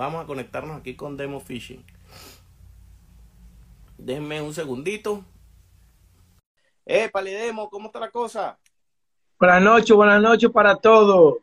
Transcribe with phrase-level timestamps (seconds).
[0.00, 1.84] Vamos a conectarnos aquí con Demo Fishing.
[3.98, 5.22] Déjenme un segundito.
[6.86, 8.58] Eh, Palidemo, ¿cómo está la cosa?
[9.38, 11.34] Buenas noches, buenas noches para todos.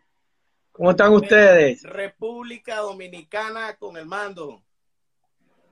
[0.71, 1.83] ¿Cómo están ustedes?
[1.83, 4.63] República Dominicana con el mando.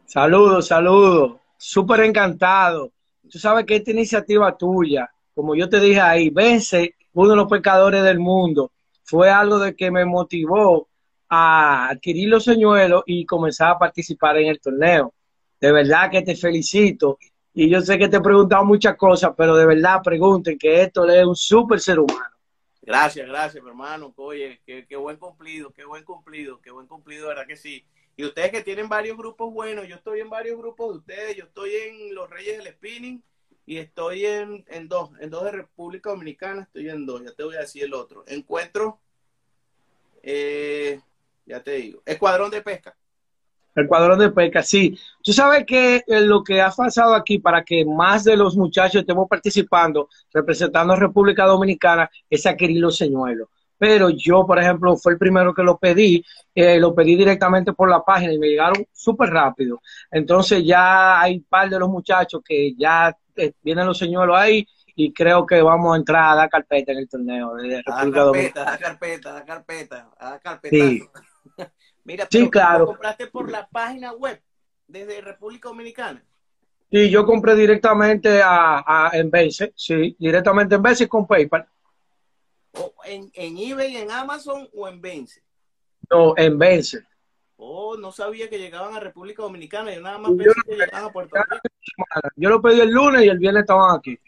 [0.06, 1.38] Saludos, saludos.
[1.58, 2.92] Súper encantado.
[3.32, 7.48] Tú sabes que esta iniciativa tuya, como yo te dije ahí, vence uno de los
[7.48, 8.72] pecadores del mundo,
[9.02, 10.88] fue algo de que me motivó
[11.30, 15.14] a adquirir los señuelos y comenzar a participar en el torneo.
[15.60, 17.18] De verdad que te felicito.
[17.54, 21.10] Y yo sé que te he preguntado muchas cosas, pero de verdad pregunten que esto
[21.10, 22.36] es un súper ser humano.
[22.82, 24.14] Gracias, gracias, mi hermano.
[24.18, 27.84] Oye, qué, qué, buen cumplido, qué buen cumplido, qué buen cumplido, verdad que sí.
[28.16, 31.46] Y ustedes que tienen varios grupos buenos, yo estoy en varios grupos de ustedes, yo
[31.46, 33.24] estoy en los Reyes del Spinning
[33.66, 37.44] y estoy en, en dos, en dos de República Dominicana, estoy en dos, ya te
[37.44, 38.24] voy a decir el otro.
[38.28, 39.00] Encuentro,
[40.22, 41.02] eh,
[41.46, 42.96] ya te digo, Escuadrón de Pesca.
[43.76, 44.98] El cuadrón de pesca, sí.
[45.22, 49.02] Tú sabes que eh, lo que ha pasado aquí para que más de los muchachos
[49.02, 53.50] estemos participando, representando a República Dominicana, es adquirir los señuelos.
[53.78, 57.90] Pero yo, por ejemplo, fue el primero que lo pedí, eh, lo pedí directamente por
[57.90, 59.82] la página y me llegaron súper rápido.
[60.10, 64.66] Entonces ya hay un par de los muchachos que ya eh, vienen los señuelos ahí
[64.96, 68.74] y creo que vamos a entrar a dar carpeta en el torneo de República carpeta,
[68.74, 70.10] A carpeta, a carpeta,
[70.42, 70.78] carpeta.
[70.78, 71.04] Sí.
[72.06, 72.80] Mira, sí, claro.
[72.80, 74.42] ¿lo compraste por la página web
[74.88, 76.24] desde República Dominicana?
[76.92, 81.68] Sí, yo compré directamente a, a en Base, sí, directamente en Base con PayPal.
[82.74, 85.42] ¿O en, en eBay, en Amazon o en Vence?
[86.10, 87.04] No, en Vence.
[87.58, 89.94] Oh, no sabía que llegaban a República Dominicana.
[89.94, 91.58] Yo nada más pensé que llegaban a Puerto Rico.
[92.36, 94.20] Yo lo pedí el lunes y el viernes estaban aquí.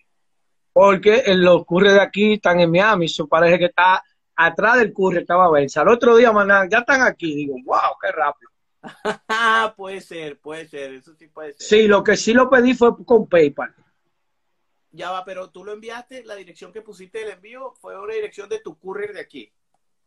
[0.71, 3.05] Porque los curres de aquí están en Miami.
[3.05, 4.01] Eso parece que está
[4.37, 5.81] atrás del curry estaba Benza.
[5.81, 7.35] Al otro día, maná, ya están aquí.
[7.35, 8.51] Digo, wow, qué rápido.
[9.75, 11.61] puede ser, puede ser, eso sí puede ser.
[11.61, 13.73] Sí, lo que sí lo pedí fue con PayPal.
[14.91, 18.47] Ya va, pero tú lo enviaste, la dirección que pusiste el envío fue una dirección
[18.47, 19.51] de tu courier de aquí.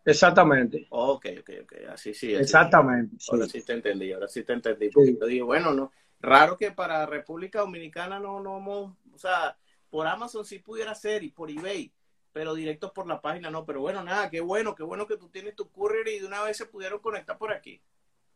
[0.05, 0.87] Exactamente.
[0.89, 2.35] ok, ok, ok, así sí.
[2.35, 3.17] Así, Exactamente.
[3.31, 3.63] Ahora sí.
[3.63, 4.89] te entendí, ahora sí te entendí.
[4.89, 9.57] Porque yo dije, bueno, no, raro que para República Dominicana no, no, no, o sea,
[9.91, 11.93] por Amazon sí pudiera ser y por eBay,
[12.33, 13.65] pero directos por la página no.
[13.65, 16.43] Pero bueno, nada, qué bueno, qué bueno que tú tienes tu courier y de una
[16.43, 17.81] vez se pudieron conectar por aquí.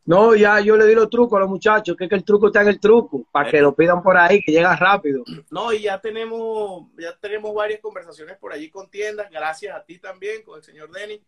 [0.05, 2.47] No, ya yo le di los trucos a los muchachos, que es que el truco
[2.47, 5.23] está en el truco, para que lo pidan por ahí, que llega rápido.
[5.49, 9.97] No, y ya tenemos, ya tenemos varias conversaciones por allí con tiendas, gracias a ti
[9.97, 11.23] también, con el señor Denny.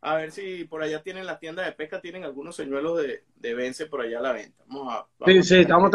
[0.00, 3.54] A ver si por allá tienen las tiendas de pesca, tienen algunos señuelos de, de
[3.54, 4.64] Vence por allá a la venta.
[4.68, 5.90] Vamos a, vamos sí, sí, estamos,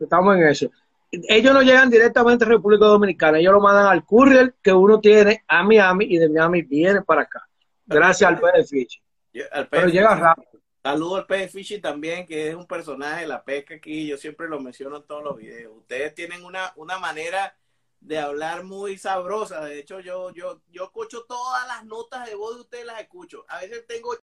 [0.00, 0.70] estamos en eso
[1.10, 5.44] ellos no llegan directamente a República Dominicana, ellos lo mandan al courier que uno tiene
[5.48, 7.48] a Miami y de Miami viene para acá.
[7.86, 9.00] Gracias al PF Fichi.
[9.70, 10.60] Pero llega rápido.
[10.82, 14.48] Saludo al PF Fichi también, que es un personaje de la pesca aquí, yo siempre
[14.48, 15.76] lo menciono en todos los videos.
[15.76, 17.56] Ustedes tienen una, una manera
[18.00, 19.64] de hablar muy sabrosa.
[19.64, 23.44] De hecho, yo, yo, yo escucho todas las notas de voz de ustedes, las escucho.
[23.48, 24.14] A veces tengo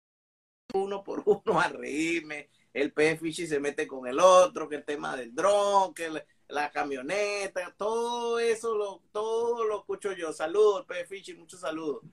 [0.73, 2.49] uno por uno a reírme.
[2.73, 6.23] El PF Fichi se mete con el otro, que el tema del dron, que el,
[6.49, 10.31] la camioneta, todo eso, lo, todo lo escucho yo.
[10.31, 12.03] Saludos, el Fichi, muchos saludos.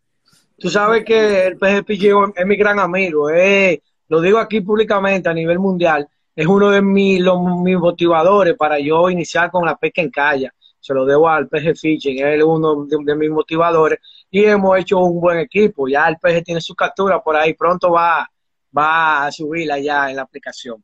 [0.58, 5.28] Tú sabes que el PG Fichi es mi gran amigo, eh, lo digo aquí públicamente
[5.28, 9.76] a nivel mundial, es uno de mis, los, mis motivadores para yo iniciar con la
[9.76, 10.50] pesca en calle.
[10.80, 14.00] Se lo debo al PG Fishing, es uno de, mis motivadores
[14.30, 15.86] y hemos hecho un buen equipo.
[15.86, 18.28] Ya el PG tiene su captura por ahí, pronto va,
[18.76, 20.82] va a subirla ya en la aplicación.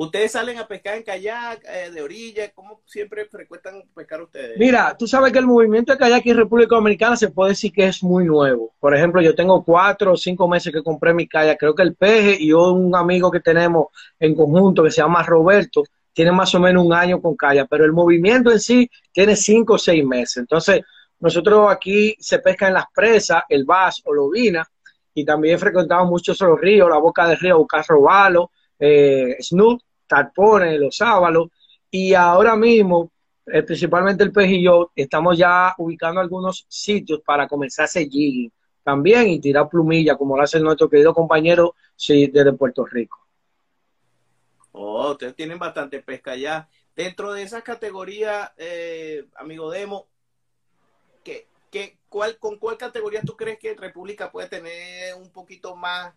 [0.00, 2.52] ¿Ustedes salen a pescar en kayak, eh, de orilla?
[2.52, 4.56] ¿Cómo siempre frecuentan pescar ustedes?
[4.56, 7.88] Mira, tú sabes que el movimiento de kayak en República Dominicana se puede decir que
[7.88, 8.72] es muy nuevo.
[8.78, 11.58] Por ejemplo, yo tengo cuatro o cinco meses que compré mi kayak.
[11.58, 13.88] Creo que el peje y un amigo que tenemos
[14.20, 15.82] en conjunto que se llama Roberto
[16.12, 19.74] tiene más o menos un año con kayak, pero el movimiento en sí tiene cinco
[19.74, 20.36] o seis meses.
[20.36, 20.82] Entonces,
[21.18, 24.64] nosotros aquí se pesca en las presas, el Bass o Lobina,
[25.12, 29.36] y también frecuentamos muchos los ríos, la boca del río, buscar robalo, eh,
[30.08, 31.48] Tarpones, Los Sábalos,
[31.90, 33.12] y ahora mismo,
[33.46, 38.08] eh, principalmente el yo, estamos ya ubicando algunos sitios para comenzar a hacer
[38.82, 43.18] también y tirar plumilla, como lo hace nuestro querido compañero sí, desde Puerto Rico.
[44.72, 46.68] Oh, ustedes tienen bastante pesca ya.
[46.94, 50.06] Dentro de esa categoría, eh, amigo Demo,
[51.22, 56.14] ¿qué, qué, cuál, ¿con cuál categoría tú crees que República puede tener un poquito más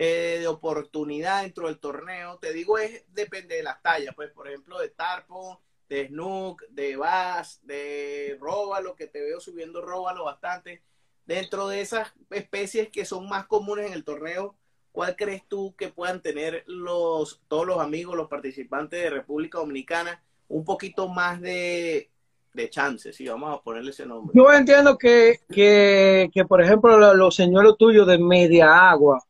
[0.00, 2.38] eh, de oportunidad dentro del torneo.
[2.38, 6.96] Te digo, es depende de las tallas, pues, por ejemplo, de Tarpo, de Snook, de
[6.96, 10.82] Bass, de Róbalo, que te veo subiendo Róbalo bastante.
[11.26, 14.54] Dentro de esas especies que son más comunes en el torneo,
[14.92, 20.22] ¿cuál crees tú que puedan tener los, todos los amigos, los participantes de República Dominicana,
[20.46, 22.08] un poquito más de,
[22.54, 24.32] de chances, si vamos a ponerle ese nombre?
[24.32, 29.20] Yo entiendo que, que, que por ejemplo, los señores tuyos de media agua,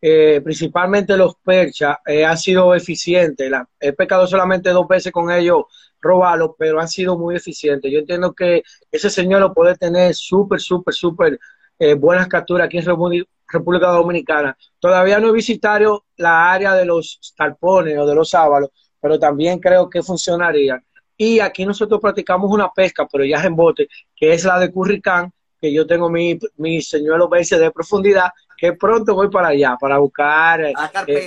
[0.00, 3.50] eh, principalmente los perchas, eh, sido eficientes.
[3.50, 5.64] La, he pecado solamente dos veces con ellos
[6.00, 7.90] robarlos, pero han sido muy eficientes.
[7.90, 11.38] Yo entiendo que ese señor puede tener súper, súper, súper
[11.78, 14.56] eh, buenas capturas aquí en República Dominicana.
[14.78, 19.58] Todavía no he visitado la área de los talpones o de los sábalos, pero también
[19.58, 20.82] creo que funcionaría.
[21.16, 25.32] Y aquí nosotros practicamos una pesca, pero ya en bote, que es la de Curricán,
[25.60, 29.98] que yo tengo mi, mi señuelo BC de profundidad, que pronto voy para allá, para
[29.98, 30.74] buscar eh,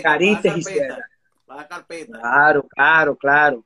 [0.03, 0.63] caritas y
[1.45, 2.19] Para carpeta.
[2.19, 3.65] Claro, claro, claro.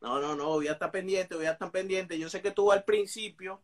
[0.00, 2.18] No, no, no, voy a estar pendiente, voy a estar pendiente.
[2.18, 3.62] Yo sé que tú al principio,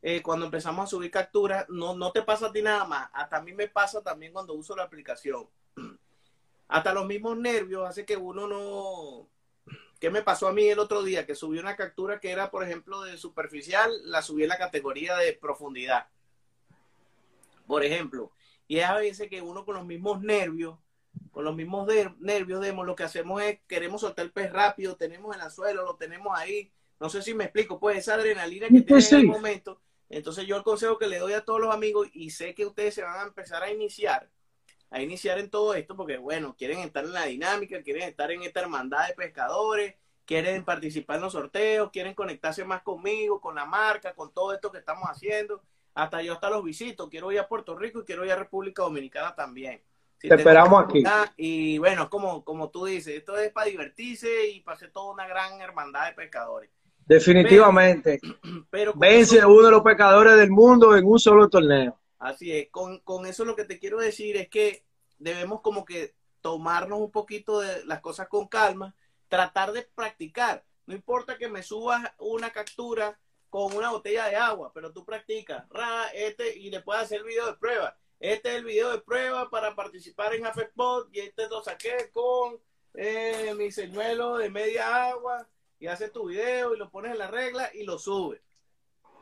[0.00, 3.10] eh, cuando empezamos a subir capturas, no, no te pasa a ti nada más.
[3.12, 5.48] Hasta a mí me pasa también cuando uso la aplicación.
[6.68, 9.26] Hasta los mismos nervios hace que uno no,
[9.98, 11.26] ¿Qué me pasó a mí el otro día?
[11.26, 15.16] Que subí una captura que era, por ejemplo, de superficial, la subí en la categoría
[15.16, 16.06] de profundidad.
[17.66, 18.30] Por ejemplo.
[18.68, 20.78] Y es a veces que uno con los mismos nervios,
[21.32, 21.88] con los mismos
[22.18, 25.96] nervios, demos, lo que hacemos es, queremos soltar el pez rápido, tenemos el anzuelo, lo
[25.96, 26.70] tenemos ahí.
[27.00, 29.80] No sé si me explico, pues esa adrenalina que tiene en el momento.
[30.10, 32.94] Entonces yo el consejo que le doy a todos los amigos, y sé que ustedes
[32.94, 34.30] se van a empezar a iniciar,
[34.90, 38.42] a iniciar en todo esto porque, bueno, quieren estar en la dinámica, quieren estar en
[38.42, 39.94] esta hermandad de pescadores,
[40.24, 44.70] quieren participar en los sorteos, quieren conectarse más conmigo, con la marca, con todo esto
[44.70, 45.62] que estamos haciendo.
[45.98, 48.82] Hasta yo hasta los visito, quiero ir a Puerto Rico y quiero ir a República
[48.82, 49.82] Dominicana también.
[50.16, 51.02] Te esperamos aquí.
[51.36, 55.26] Y bueno, como, como tú dices, esto es para divertirse y para hacer toda una
[55.26, 56.70] gran hermandad de pescadores.
[57.04, 58.20] Definitivamente.
[58.70, 61.98] Pero, Vence uno de los pescadores del mundo en un solo torneo.
[62.20, 64.84] Así es, con, con eso lo que te quiero decir es que
[65.18, 68.94] debemos como que tomarnos un poquito de las cosas con calma,
[69.26, 70.64] tratar de practicar.
[70.86, 73.18] No importa que me subas una captura
[73.50, 77.24] con una botella de agua, pero tú practicas, ra, este, y le puedes hacer el
[77.24, 77.96] video de prueba.
[78.20, 82.58] Este es el video de prueba para participar en AFEPOD y este lo saqué con
[82.94, 85.46] eh, mi señuelo de media agua
[85.78, 88.40] y haces tu video y lo pones en la regla y lo subes.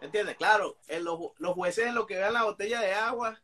[0.00, 0.36] ¿Entiendes?
[0.36, 3.38] Claro, los, los jueces en lo que vean la botella de agua.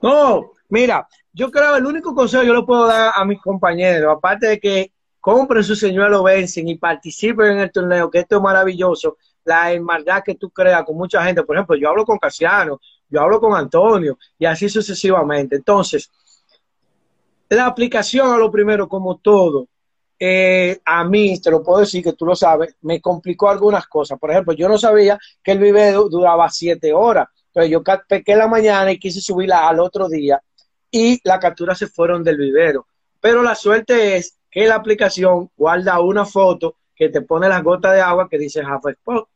[0.00, 4.14] No, mira, yo creo el único consejo que yo le puedo dar a mis compañeros,
[4.14, 4.92] aparte de que
[5.26, 10.22] compren su señuelo vencen y participen en el torneo, que esto es maravilloso, la hermandad
[10.24, 11.42] que tú creas con mucha gente.
[11.42, 15.56] Por ejemplo, yo hablo con Casiano, yo hablo con Antonio y así sucesivamente.
[15.56, 16.12] Entonces,
[17.48, 19.66] la aplicación a lo primero, como todo,
[20.16, 24.20] eh, a mí, te lo puedo decir que tú lo sabes, me complicó algunas cosas.
[24.20, 27.26] Por ejemplo, yo no sabía que el video duraba siete horas.
[27.48, 30.40] Entonces yo pequé la mañana y quise subirla al otro día
[30.88, 32.86] y las capturas se fueron del vivero.
[33.20, 37.92] Pero la suerte es que la aplicación guarda una foto que te pone las gotas
[37.92, 39.28] de agua que dice half spot.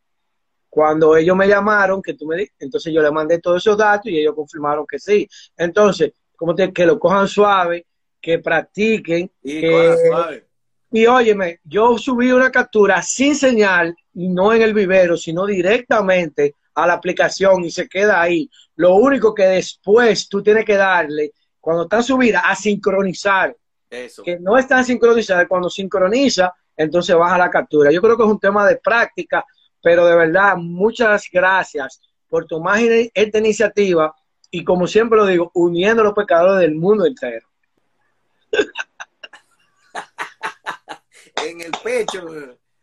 [0.70, 4.18] Cuando ellos me llamaron, que tú me entonces yo le mandé todos esos datos y
[4.18, 5.28] ellos confirmaron que sí.
[5.58, 7.84] Entonces, como te, que lo cojan suave,
[8.18, 10.46] que practiquen, y que, suave
[10.90, 16.54] y óyeme, yo subí una captura sin señal y no en el vivero, sino directamente
[16.74, 18.48] a la aplicación y se queda ahí.
[18.76, 23.54] Lo único que después tú tienes que darle, cuando está subida, a sincronizar.
[23.90, 24.22] Eso.
[24.22, 25.48] Que no está sincronizada.
[25.48, 27.90] Cuando sincroniza, entonces baja la captura.
[27.90, 29.44] Yo creo que es un tema de práctica,
[29.82, 34.14] pero de verdad, muchas gracias por tomar esta iniciativa
[34.50, 37.46] y como siempre lo digo, uniendo a los pecadores del mundo entero.
[41.44, 42.26] en el pecho.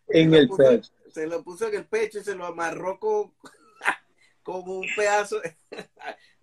[0.07, 0.91] En el pecho.
[1.11, 3.33] Se lo puso en el pecho y se lo amarró con,
[4.43, 5.41] con un pedazo.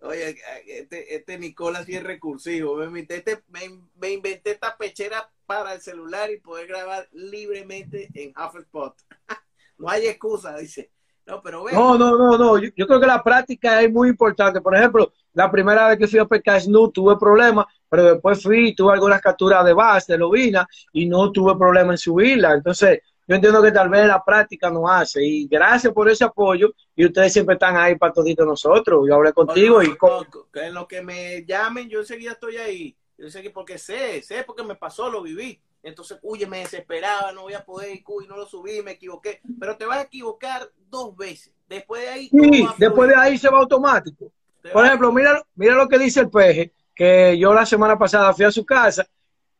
[0.05, 2.77] Oye, este, este Nicolás sí es recursivo.
[2.77, 8.33] Me inventé, este, me, inventé esta pechera para el celular y poder grabar libremente en
[8.37, 8.93] HufflePod.
[9.79, 10.91] no hay excusa, dice.
[11.27, 12.59] No, pero no, no, no, no.
[12.59, 14.61] Yo, creo que la práctica es muy importante.
[14.61, 18.75] Por ejemplo, la primera vez que fui a pescar no tuve problemas, pero después fui,
[18.75, 22.53] tuve algunas capturas de base, de lobina, y no tuve problema en subirla.
[22.53, 25.25] Entonces, yo entiendo que tal vez la práctica no hace.
[25.25, 26.75] Y gracias por ese apoyo.
[26.95, 29.05] Y ustedes siempre están ahí para toditos nosotros.
[29.09, 30.27] Yo hablé contigo y con...
[30.55, 32.97] En lo que me llamen, yo enseguida estoy ahí.
[33.17, 35.61] Yo sé que porque sé, sé porque me pasó, lo viví.
[35.83, 39.41] Entonces, uy, me desesperaba, no voy a poder, y no lo subí, me equivoqué.
[39.61, 41.53] Pero te vas a equivocar dos veces.
[41.69, 42.29] Después de ahí.
[42.29, 44.33] Sí, después de ahí se va automático.
[44.73, 48.47] Por ejemplo, mira, mira lo que dice el peje, que yo la semana pasada fui
[48.47, 49.07] a su casa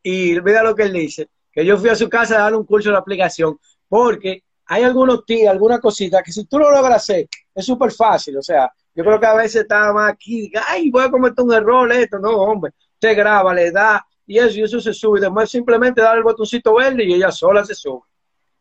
[0.01, 2.65] y mira lo que él dice, que yo fui a su casa a darle un
[2.65, 3.57] curso de aplicación,
[3.89, 8.37] porque hay algunos tíos, algunas cositas que si tú lo logras hacer, es súper fácil.
[8.37, 11.53] O sea, yo creo que a veces está más aquí, ay, voy a cometer un
[11.53, 12.71] error, esto, no, hombre
[13.05, 15.19] se graba, le da, y eso, y eso se sube.
[15.19, 18.01] Después simplemente dar el botoncito verde y ella sola se sube.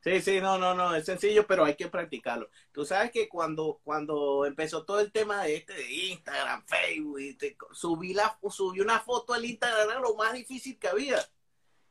[0.00, 2.50] Sí, sí, no, no, no, es sencillo, pero hay que practicarlo.
[2.72, 8.12] Tú sabes que cuando, cuando empezó todo el tema de este de Instagram, Facebook, subí,
[8.12, 11.16] la, subí una foto al Instagram, era lo más difícil que había.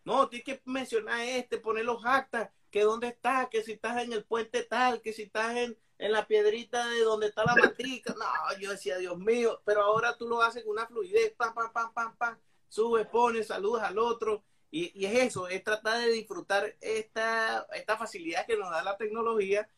[0.05, 4.13] No, tienes que mencionar este, poner los actas, que dónde estás, que si estás en
[4.13, 8.13] el puente tal, que si estás en, en la piedrita de donde está la matrica.
[8.13, 11.71] No, yo decía, Dios mío, pero ahora tú lo haces con una fluidez, pam, pam,
[11.71, 14.43] pam, pam, pam, subes, pones, saludas al otro
[14.75, 19.69] y, es eso, es tratar de disfrutar esta, esta facilidad que nos da la tecnología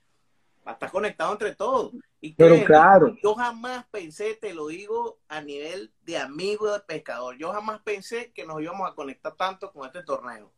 [0.74, 1.94] estar conectado entre todos.
[2.22, 3.16] Y Pero claro.
[3.22, 8.32] Yo jamás pensé, te lo digo a nivel de amigo de pescador, yo jamás pensé
[8.34, 10.52] que nos íbamos a conectar tanto con este torneo.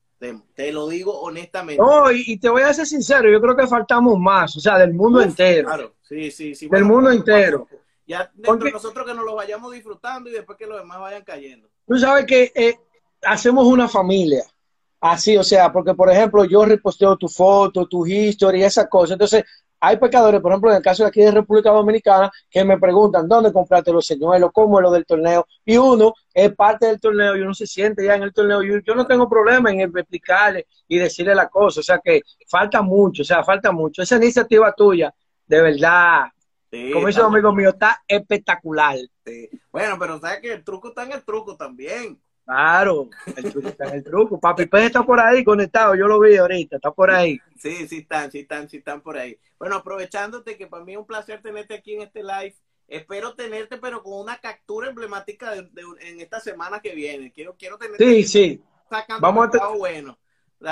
[0.56, 1.82] Te, lo digo honestamente.
[1.82, 4.94] No, y, te voy a ser sincero, yo creo que faltamos más, o sea, del
[4.94, 5.68] mundo entero.
[5.68, 6.68] Claro, sí, sí, sí.
[6.68, 7.68] Del mundo entero.
[8.08, 11.24] Ya dentro de nosotros que nos lo vayamos disfrutando y después que los demás vayan
[11.24, 11.70] cayendo.
[11.86, 12.80] Tú sabes que eh,
[13.22, 14.44] hacemos una familia.
[15.00, 19.12] Así, o sea, porque por ejemplo yo reposteo tu foto, tu historia y esas cosas.
[19.12, 19.44] Entonces,
[19.80, 23.28] hay pecadores, por ejemplo, en el caso de aquí de República Dominicana, que me preguntan
[23.28, 25.48] dónde compraste los señuelos, cómo es lo del torneo.
[25.64, 28.64] Y uno es parte del torneo y uno se siente ya en el torneo.
[28.64, 31.80] Yo, yo no tengo problema en explicarle y decirle la cosa.
[31.80, 34.02] O sea que falta mucho, o sea, falta mucho.
[34.02, 35.14] Esa iniciativa tuya,
[35.46, 36.26] de verdad,
[36.94, 38.98] como dice un amigo mío, está espectacular.
[39.72, 42.20] Bueno, pero sabes que el truco está en el truco también.
[42.48, 44.40] Claro, el truco está en el truco.
[44.40, 47.38] Papi Pez está por ahí conectado, yo lo vi ahorita, está por ahí.
[47.58, 49.38] Sí, sí están, sí están, sí están por ahí.
[49.60, 52.56] Bueno, aprovechándote que para mí es un placer tenerte aquí en este live.
[52.88, 57.34] Espero tenerte, pero con una captura emblemática de, en esta semana que viene.
[57.34, 58.06] Quiero, quiero tenerte.
[58.06, 58.64] Sí, sí.
[59.20, 60.18] Vamos a bueno.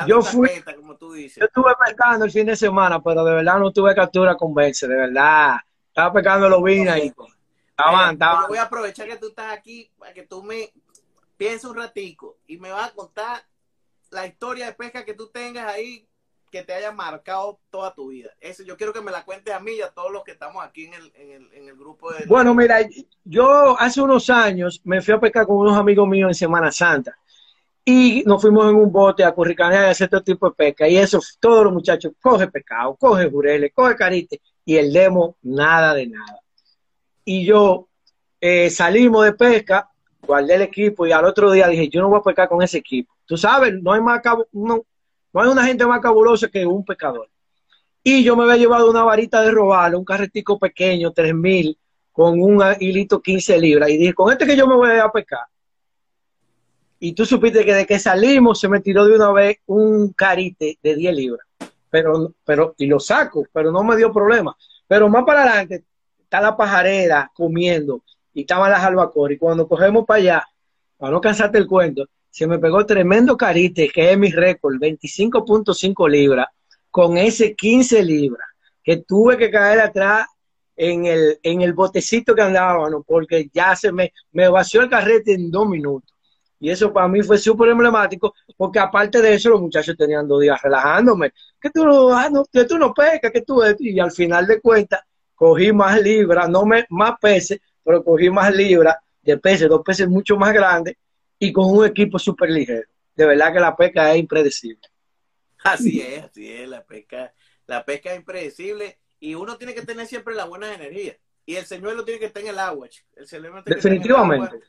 [0.08, 1.41] Yo fui, como tú dices.
[1.41, 4.88] Yo estuve pescando el fin de semana, pero de verdad no tuve captura con Verse,
[4.88, 5.58] de verdad.
[5.89, 7.13] Estaba pescando los vinos ahí.
[7.77, 8.48] Estaban, estaban.
[8.48, 10.72] Voy a aprovechar que tú estás aquí para que tú me
[11.37, 13.43] piensa un ratico y me vas a contar
[14.11, 16.07] la historia de pesca que tú tengas ahí
[16.51, 18.29] que te haya marcado toda tu vida.
[18.39, 20.63] Eso yo quiero que me la cuentes a mí y a todos los que estamos
[20.63, 22.25] aquí en el, en el, en el grupo de...
[22.27, 22.77] Bueno, mira,
[23.25, 27.17] yo hace unos años me fui a pescar con unos amigos míos en Semana Santa
[27.83, 30.87] y nos fuimos en un bote a Curricanear y hacer todo tipo de pesca.
[30.87, 35.93] Y eso, todos los muchachos, coge pescado, coge jureles, coge carite y el demo, nada
[35.93, 36.39] de nada.
[37.25, 37.89] Y yo
[38.39, 39.89] eh, salimos de pesca
[40.25, 42.79] guardé el equipo y al otro día dije, yo no voy a pescar con ese
[42.79, 43.13] equipo.
[43.25, 44.86] Tú sabes, no hay, más no,
[45.34, 47.29] no hay una gente más cabulosa que un pescador.
[48.03, 51.77] Y yo me había llevado una varita de robar, un carretico pequeño, 3000,
[52.12, 53.89] con un hilito 15 libras.
[53.89, 55.48] Y dije, con este que yo me voy a, pescar.
[57.00, 60.77] Y tú supiste que de que salimos se me tiró de una vez un carite
[60.82, 61.48] de 10 libras.
[61.89, 64.55] Pero, pero, y lo saco, pero no me dio problema.
[64.88, 65.84] Pero más para adelante
[66.22, 68.01] está la pajarera comiendo
[68.35, 69.37] y estaban las albacores.
[69.37, 70.47] Y cuando cogemos para allá,
[70.97, 76.09] para no cansarte el cuento, se me pegó tremendo carite, que es mi récord, 25.5
[76.09, 76.47] libras,
[76.91, 78.47] con ese 15 libras,
[78.83, 80.27] que tuve que caer atrás
[80.75, 85.33] en el, en el botecito que andábamos, porque ya se me, me vació el carrete
[85.33, 86.11] en dos minutos.
[86.59, 90.41] Y eso para mí fue súper emblemático, porque aparte de eso, los muchachos tenían dos
[90.41, 91.31] días relajándome.
[91.61, 93.61] Que tú no, ah, no, que tú no pescas, que tú.
[93.79, 95.01] Y al final de cuentas,
[95.35, 100.09] cogí más libras, no me, más peces, pero cogí más libras de peces, dos peces
[100.09, 100.97] mucho más grandes
[101.37, 102.87] y con un equipo súper ligero.
[103.15, 104.81] De verdad que la pesca es impredecible.
[105.63, 107.33] Así es, así es, la pesca,
[107.67, 111.15] la pesca es impredecible y uno tiene que tener siempre la buena energía.
[111.45, 114.59] Y el señuelo tiene que estar en el agua, el Definitivamente.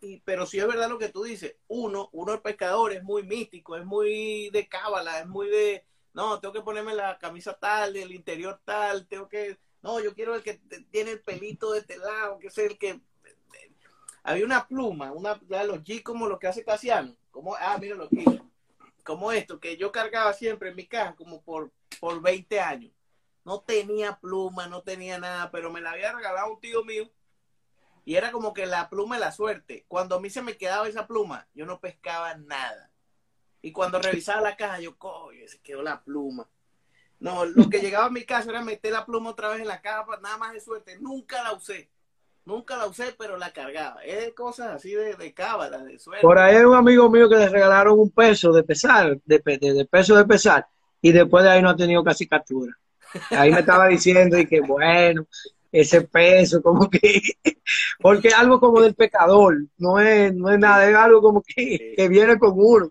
[0.00, 3.24] Y, pero si es verdad lo que tú dices, uno, uno el pescador es muy
[3.24, 7.96] místico, es muy de cábala, es muy de, no, tengo que ponerme la camisa tal,
[7.96, 10.54] el interior tal, tengo que no, yo quiero el que
[10.90, 13.02] tiene el pelito de este lado, que es el que...
[14.22, 17.14] Había una pluma, una los G como lo que hace Casiano.
[17.30, 18.24] Como, ah, mira lo que
[19.04, 22.92] Como esto, que yo cargaba siempre en mi casa como por, por 20 años.
[23.44, 27.10] No tenía pluma, no tenía nada, pero me la había regalado un tío mío.
[28.06, 29.84] Y era como que la pluma de la suerte.
[29.86, 32.90] Cuando a mí se me quedaba esa pluma, yo no pescaba nada.
[33.60, 36.48] Y cuando revisaba la caja, yo, coño, se quedó la pluma.
[37.24, 39.80] No, lo que llegaba a mi casa era meter la pluma otra vez en la
[39.80, 40.98] caja, nada más de suerte.
[41.00, 41.88] Nunca la usé.
[42.44, 44.04] Nunca la usé, pero la cargaba.
[44.04, 46.20] Es cosas así de, de cábala, de suerte.
[46.20, 49.86] Por ahí hay un amigo mío que le regalaron un peso de pesar, de, de,
[49.86, 50.66] peso de pesar,
[51.00, 52.74] y después de ahí no ha tenido casi captura.
[53.30, 55.26] Ahí me estaba diciendo y que bueno,
[55.72, 57.00] ese peso, como que,
[58.00, 61.94] porque es algo como del pecador, no es, no es nada, es algo como que,
[61.96, 62.90] que viene con uno.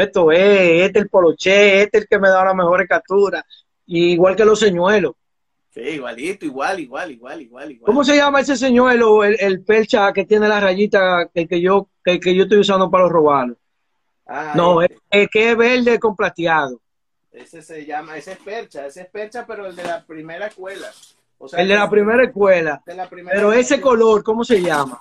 [0.00, 3.44] Esto es, este es el poloche, este es el que me da las mejores capturas,
[3.86, 5.14] igual que los señuelos.
[5.74, 7.86] Sí, igualito, igual, igual, igual, igual, igual.
[7.86, 11.88] ¿Cómo se llama ese señuelo, el, el percha que tiene la rayita que, que yo
[12.04, 13.56] que, que, yo estoy usando para los robalos?
[14.24, 16.80] Ah, no, es, es, que es verde con plateado.
[17.32, 20.88] Ese se llama, ese es percha, ese es percha, pero el de la primera escuela.
[21.38, 22.80] O sea, el de la primera escuela.
[22.86, 25.00] De la primera pero ese color, ¿cómo se llama?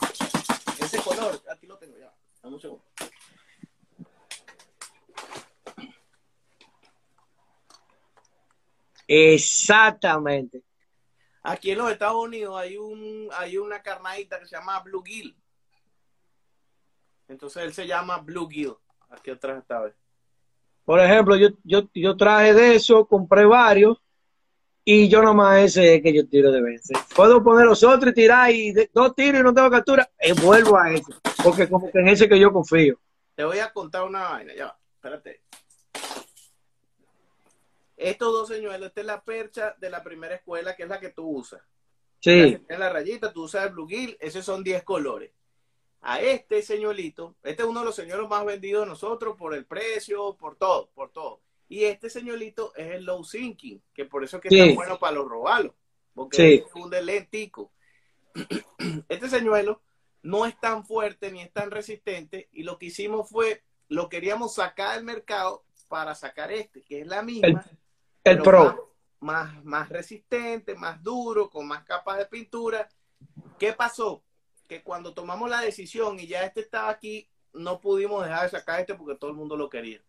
[0.82, 2.12] Ese color, aquí lo tengo ya.
[2.42, 2.83] Dame un segundo.
[9.08, 10.64] Exactamente.
[11.44, 15.36] Aquí en los Estados Unidos hay un hay una carnadita que se llama bluegill.
[17.28, 18.76] Entonces él se llama bluegill.
[19.10, 19.94] Aquí atrás esta vez.
[20.86, 24.04] Por ejemplo, yo, yo, yo traje de eso, compré varios
[24.86, 26.98] y yo nomás ese es que yo tiro de veces.
[27.16, 30.78] Puedo poner los otros y tirar y dos tiros y no tengo captura, y vuelvo
[30.78, 33.00] a ese, porque como que en ese que yo confío.
[33.36, 35.43] Te voy a contar una vaina, ya espérate.
[38.04, 41.10] Estos dos señuelos, esta es la percha de la primera escuela, que es la que
[41.10, 41.62] tú usas.
[42.20, 42.58] Sí.
[42.68, 45.32] En la rayita, tú usas el bluegill, esos son 10 colores.
[46.02, 49.66] A este señuelito, este es uno de los señuelos más vendidos de nosotros por el
[49.66, 51.40] precio, por todo, por todo.
[51.70, 55.00] Y este señuelito es el low sinking, que por eso es que es tan bueno
[55.00, 55.72] para los robalos,
[56.14, 57.72] porque es un lentico.
[59.08, 59.82] Este señuelo
[60.24, 64.56] no es tan fuerte ni es tan resistente y lo que hicimos fue, lo queríamos
[64.56, 67.78] sacar del mercado para sacar este, que es la misma, el
[68.24, 68.94] Pro.
[69.20, 72.90] Más, más, resistente, más duro, con más capas de pintura.
[73.60, 74.24] ¿Qué pasó?
[74.68, 78.80] Que cuando tomamos la decisión y ya este estaba aquí, no pudimos dejar de sacar
[78.80, 80.02] este porque todo el mundo lo quería.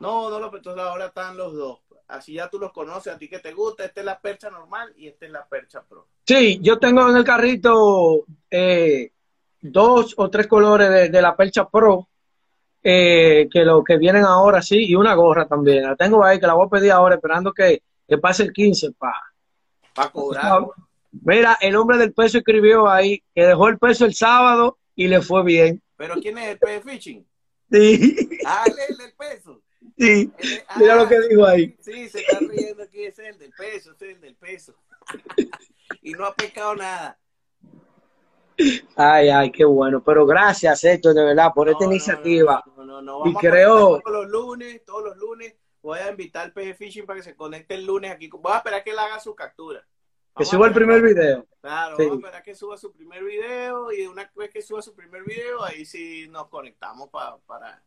[0.00, 1.80] No, no lo entonces ahora están los dos.
[2.08, 3.84] Así ya tú los conoces, a ti que te gusta.
[3.84, 6.08] Esta es la percha normal y esta es la percha pro.
[6.26, 9.12] Sí, yo tengo en el carrito eh,
[9.60, 12.08] dos o tres colores de, de la percha pro
[12.84, 15.84] eh, que lo que vienen ahora sí, y una gorra también.
[15.84, 18.92] La tengo ahí, que la voy a pedir ahora, esperando que, que pase el 15
[18.92, 19.14] para
[19.94, 20.66] pa cobrar.
[21.10, 25.22] Mira, el hombre del peso escribió ahí que dejó el peso el sábado y le
[25.22, 25.82] fue bien.
[25.96, 27.26] ¿Pero quién es el pez fishing?
[27.70, 28.28] Sí.
[28.44, 29.62] Ah, el del peso.
[29.96, 30.30] Sí,
[30.76, 31.76] mira lo que dijo ahí.
[31.80, 34.74] Sí, se está riendo aquí, es el del peso, es el del peso.
[36.02, 37.18] y no ha pescado nada.
[38.96, 40.02] Ay, ay, qué bueno.
[40.02, 42.62] Pero gracias, Héctor, de verdad, por esta iniciativa.
[42.66, 44.00] No, no, y creo.
[44.00, 47.36] Todos los lunes, todos los lunes, voy a invitar al PG Fishing para que se
[47.36, 48.28] conecte el lunes aquí.
[48.28, 49.86] Voy a esperar que él haga su captura.
[50.36, 51.46] que suba el primer video.
[51.60, 54.94] Claro, vamos a esperar que suba su primer video y una vez que suba su
[54.94, 57.36] primer video, ahí sí nos conectamos para.
[57.46, 57.82] para,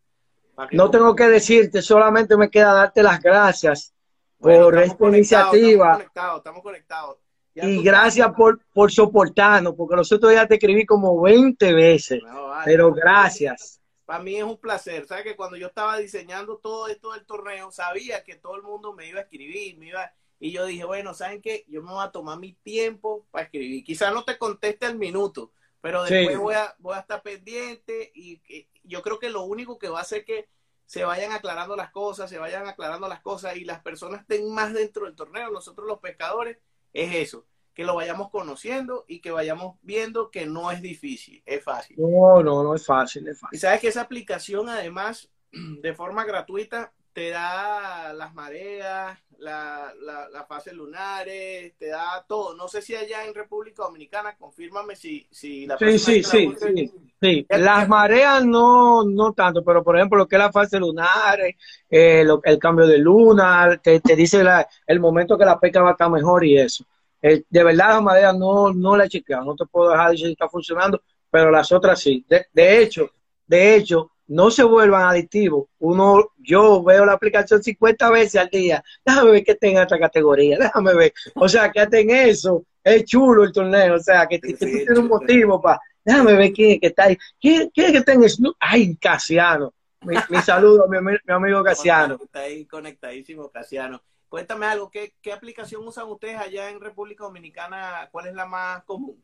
[0.72, 3.94] no tengo que decirte, solamente me queda darte las gracias
[4.40, 5.92] por esta iniciativa.
[5.92, 7.18] Estamos conectados, estamos conectados
[7.66, 12.22] y gracias por, por soportarnos, porque nosotros ya te escribí como 20 veces.
[12.66, 13.77] pero gracias.
[14.08, 15.06] Para mí es un placer.
[15.06, 18.94] Sabes que cuando yo estaba diseñando todo esto del torneo, sabía que todo el mundo
[18.94, 21.66] me iba a escribir, me iba y yo dije, bueno, ¿saben qué?
[21.68, 23.84] Yo me voy a tomar mi tiempo para escribir.
[23.84, 28.42] Quizás no te conteste al minuto, pero después voy, a, voy a estar pendiente y,
[28.48, 30.48] y yo creo que lo único que va a hacer que
[30.86, 34.74] se vayan aclarando las cosas, se vayan aclarando las cosas y las personas estén más
[34.74, 36.60] dentro del torneo, nosotros los pescadores,
[36.94, 37.46] es eso,
[37.78, 41.96] que lo vayamos conociendo y que vayamos viendo que no es difícil, es fácil.
[42.00, 43.56] No, no, no es fácil, es fácil.
[43.56, 50.44] Y sabes que esa aplicación además, de forma gratuita, te da las mareas, la, la,
[50.46, 52.56] fase lunares, te da todo.
[52.56, 56.92] No sé si allá en República Dominicana, confírmame si, si la Sí, sí, sí, sí,
[57.22, 57.46] sí.
[57.48, 61.56] Las mareas no, no tanto, pero por ejemplo lo que es la fase lunares,
[61.92, 64.44] eh, el cambio de luna, te, te dice
[64.88, 66.84] el momento que la pesca va a estar mejor y eso.
[67.22, 70.28] Eh, de verdad las maderas no, no la he chequeado, no te puedo dejar decir
[70.28, 72.26] si está funcionando, pero las otras sí.
[72.28, 73.10] De, de hecho,
[73.46, 75.68] de hecho, no se vuelvan adictivos.
[75.80, 78.84] Uno, yo veo la aplicación 50 veces al día.
[79.06, 81.14] Déjame ver que tenga esta categoría, déjame ver.
[81.36, 82.64] O sea, que en eso.
[82.84, 83.96] Es chulo el torneo.
[83.96, 85.80] O sea, que, tiene un motivo para.
[86.04, 87.18] Déjame ver quién es que está ahí.
[87.40, 88.56] ¿Quién, quién es que está en Snoop?
[88.60, 89.74] Ay, Casiano.
[90.02, 92.18] Mi, mi saludo a mi, mi, amigo Casiano.
[92.24, 94.02] Está ahí conectadísimo, Casiano.
[94.30, 98.10] Cuéntame algo, ¿qué, ¿qué aplicación usan ustedes allá en República Dominicana?
[98.12, 99.24] ¿Cuál es la más común?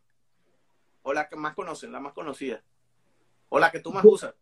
[1.02, 2.64] ¿O la que más conocen, la más conocida?
[3.50, 4.34] ¿O la que tú más usas?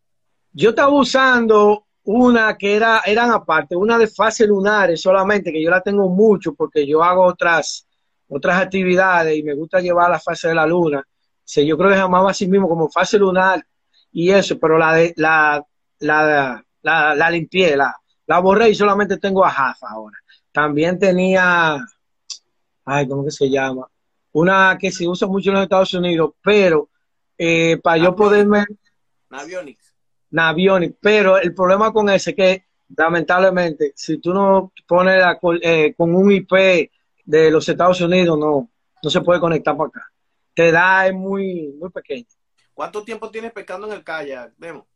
[0.54, 5.72] Yo estaba usando una que era, eran aparte, una de fase lunares solamente, que yo
[5.72, 7.88] la tengo mucho porque yo hago otras,
[8.28, 11.04] otras actividades y me gusta llevar la fase de la luna.
[11.44, 13.66] Sí, yo creo que se llamaba así mismo como fase lunar
[14.12, 15.66] y eso, pero la de, la,
[16.00, 17.96] la, la, la limpié, la,
[18.28, 20.18] la borré y solamente tengo a Jafa ahora.
[20.52, 21.78] También tenía,
[22.86, 23.88] ay, ¿cómo que se llama?
[24.34, 26.90] Una que se usa mucho en los Estados Unidos, pero
[27.38, 28.66] eh, para yo poderme...
[29.30, 29.94] Navionics.
[30.32, 35.94] Navionics, pero el problema con ese es que lamentablemente si tú no pones la, eh,
[35.96, 36.90] con un IP
[37.26, 38.70] de los Estados Unidos no,
[39.02, 40.12] no se puede conectar para acá.
[40.54, 42.28] Te da es muy, muy pequeña.
[42.74, 44.88] ¿Cuánto tiempo tienes pescando en el kayak, Demo?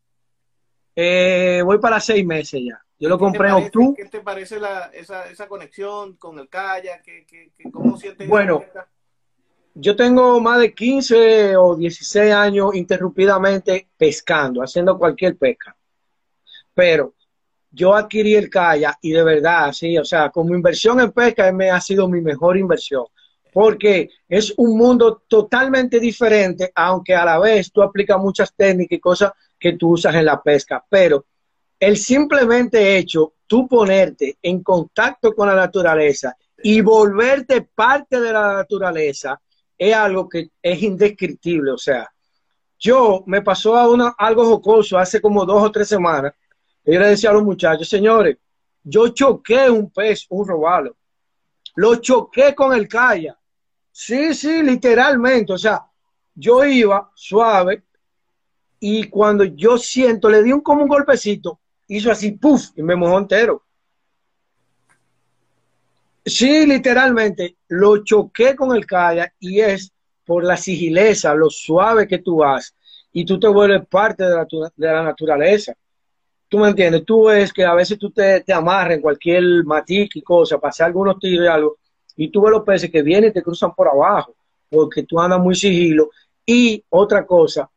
[0.96, 2.85] Eh, voy para seis meses ya.
[3.00, 4.04] Yo lo compré en octubre.
[4.04, 7.02] ¿Qué te parece la, esa, esa conexión con el kayak?
[7.04, 8.28] ¿Qué, qué, cómo sientes?
[8.28, 8.64] Bueno,
[9.74, 15.76] yo tengo más de 15 o 16 años interrumpidamente pescando, haciendo cualquier pesca.
[16.74, 17.14] Pero
[17.72, 21.70] yo adquirí el kayak y de verdad, sí, o sea, como inversión en pesca me
[21.70, 23.06] ha sido mi mejor inversión.
[23.52, 29.00] Porque es un mundo totalmente diferente, aunque a la vez tú aplicas muchas técnicas y
[29.00, 30.86] cosas que tú usas en la pesca.
[30.90, 31.26] Pero
[31.80, 38.54] el simplemente hecho, tú ponerte en contacto con la naturaleza y volverte parte de la
[38.54, 39.40] naturaleza,
[39.78, 41.72] es algo que es indescriptible.
[41.72, 42.10] O sea,
[42.80, 46.34] yo me pasó a una, algo jocoso hace como dos o tres semanas.
[46.84, 48.38] yo le decía a los muchachos, señores,
[48.84, 50.96] yo choqué un pez, un robalo.
[51.76, 53.38] Lo choqué con el calla.
[53.92, 55.54] Sí, sí, literalmente.
[55.54, 55.86] O sea,
[56.34, 57.84] yo iba suave
[58.80, 62.96] y cuando yo siento, le di un como un golpecito, hizo así, puff, y me
[62.96, 63.64] mojó entero.
[66.26, 69.92] Sí, literalmente, lo choqué con el kayak y es
[70.26, 72.76] por la sigileza, lo suave que tú vas
[73.14, 74.36] y tú te vuelves parte de
[74.78, 75.74] la, naturaleza.
[76.50, 77.06] ¿Tú me entiendes?
[77.06, 80.88] Tú ves que a veces tú te, te amarras en cualquier matic y cosa, pasar
[80.88, 81.78] algunos tiros y algo,
[82.18, 84.36] y tú ves los peces que vienen y te cruzan por abajo,
[84.70, 86.10] porque tú andas muy sigilo.
[86.46, 87.70] Y otra cosa,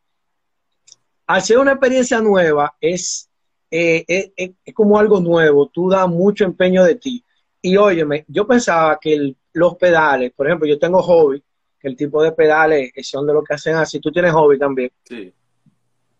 [1.27, 3.28] hacer una experiencia nueva es,
[3.71, 7.23] eh, es, es como algo nuevo, tú das mucho empeño de ti
[7.61, 11.43] y óyeme, yo pensaba que los pedales, por ejemplo, yo tengo hobby,
[11.79, 14.91] que el tipo de pedales son de lo que hacen así, tú tienes hobby también.
[15.03, 15.33] Sí.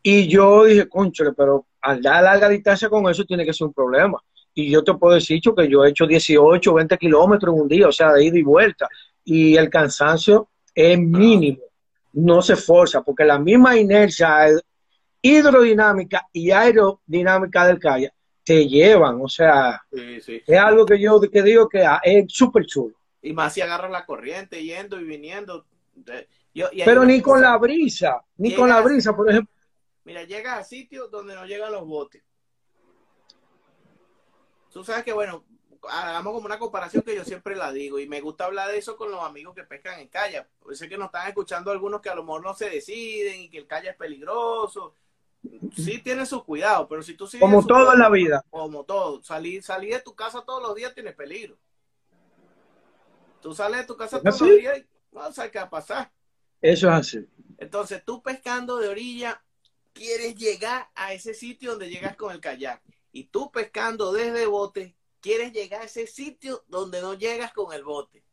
[0.02, 3.74] Y yo dije, conchole, pero al dar larga distancia con eso tiene que ser un
[3.74, 4.18] problema.
[4.54, 7.88] Y yo te puedo decir que yo he hecho 18, 20 kilómetros en un día,
[7.88, 8.88] o sea, de ida y vuelta.
[9.24, 11.64] Y el cansancio es mínimo,
[12.14, 14.48] no se forza, porque la misma inercia
[15.22, 18.14] hidrodinámica y aerodinámica del kayak
[18.50, 22.96] te llevan, o sea, es algo que yo que digo que es súper chulo.
[23.22, 25.68] Y más si agarran la corriente, yendo y viniendo.
[26.84, 29.54] Pero ni con la brisa, ni con la brisa, por ejemplo.
[30.04, 32.24] Mira, llega a sitios donde no llegan los botes.
[34.74, 35.46] Tú sabes que, bueno,
[35.88, 38.98] hagamos como una comparación que yo siempre la digo y me gusta hablar de eso
[38.98, 40.44] con los amigos que pescan en calle.
[40.72, 43.60] Sé que nos están escuchando algunos que a lo mejor no se deciden y que
[43.60, 44.96] el calle es peligroso
[45.76, 47.42] sí tiene su cuidado, pero si tú sigues...
[47.42, 48.44] Como todo en la vida.
[48.50, 49.24] Como todo.
[49.24, 51.58] Salir, salir de tu casa todos los días tiene peligro.
[53.42, 56.12] Tú sales de tu casa todos los días y no sabes qué va a pasar.
[56.62, 57.26] Eso es así.
[57.58, 59.42] Entonces, tú pescando de orilla,
[59.94, 62.82] quieres llegar a ese sitio donde llegas con el kayak.
[63.12, 67.84] Y tú pescando desde bote, quieres llegar a ese sitio donde no llegas con el
[67.84, 68.24] bote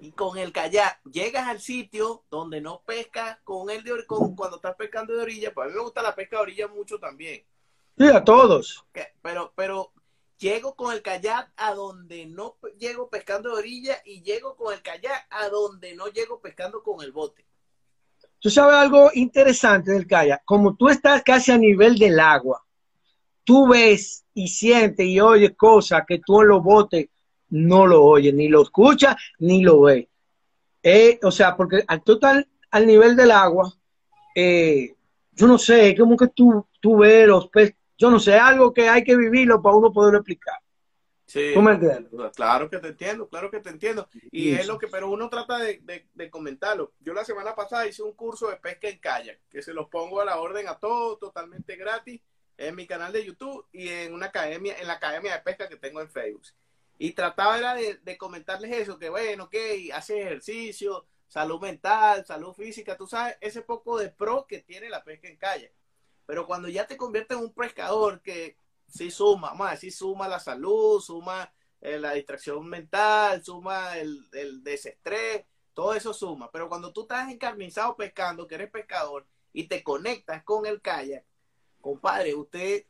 [0.00, 4.56] y con el kayak llegas al sitio donde no pescas con el de con, cuando
[4.56, 7.44] estás pescando de orilla, pues a mí me gusta la pesca de orilla mucho también.
[7.96, 8.84] Sí, a todos.
[9.22, 9.92] Pero, pero
[10.38, 14.82] llego con el kayak a donde no llego pescando de orilla y llego con el
[14.82, 17.44] kayak a donde no llego pescando con el bote.
[18.40, 22.64] Tú sabes algo interesante del kayak, como tú estás casi a nivel del agua,
[23.42, 27.08] tú ves y sientes y oyes cosas que tú en los botes
[27.50, 30.08] no lo oye, ni lo escucha, ni lo ve.
[30.82, 33.72] Eh, o sea, porque al total, al nivel del agua,
[34.34, 34.94] eh,
[35.32, 38.88] yo no sé, como que tú, tú ves los peces, yo no sé, algo que
[38.88, 40.58] hay que vivirlo para uno poderlo explicar.
[41.26, 42.10] Sí, ¿Tú me entiendes?
[42.34, 44.08] Claro que te entiendo, claro que te entiendo.
[44.30, 46.94] Y es lo que, pero uno trata de, de, comentarlo.
[47.00, 50.22] Yo la semana pasada hice un curso de pesca en kayak, que se los pongo
[50.22, 52.22] a la orden a todos, totalmente gratis,
[52.56, 55.76] en mi canal de YouTube y en una academia, en la academia de pesca que
[55.76, 56.46] tengo en Facebook.
[56.98, 59.54] Y trataba era de, comentarles eso, que bueno, ok,
[59.94, 65.04] hace ejercicio, salud mental, salud física, tú sabes, ese poco de pro que tiene la
[65.04, 65.72] pesca en calle.
[66.26, 68.56] Pero cuando ya te conviertes en un pescador que
[68.88, 74.64] sí suma, más sí suma la salud, suma eh, la distracción mental, suma el, el
[74.64, 76.50] desestrés, todo eso suma.
[76.50, 81.24] Pero cuando tú estás encarnizado pescando, que eres pescador, y te conectas con el kayak,
[81.80, 82.86] compadre, usted,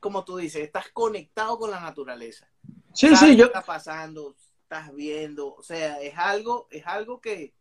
[0.00, 2.50] como tú dices, estás conectado con la naturaleza.
[2.94, 3.46] Sí, sí, yo.
[3.46, 7.52] está pasando, estás viendo, o sea, es algo, es algo que,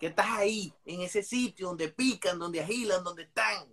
[0.00, 3.66] que estás ahí, en ese sitio donde pican, donde agilan, donde están.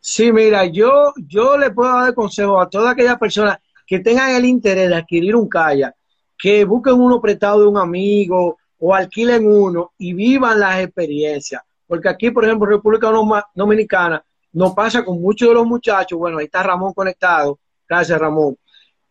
[0.00, 4.44] Sí, mira, yo, yo le puedo dar consejo a todas aquellas personas que tengan el
[4.44, 5.94] interés de adquirir un kayak,
[6.36, 11.62] que busquen uno prestado de un amigo o alquilen uno y vivan las experiencias.
[11.86, 13.10] Porque aquí, por ejemplo, República
[13.54, 18.56] Dominicana, nos pasa con muchos de los muchachos, bueno, ahí está Ramón conectado, gracias Ramón,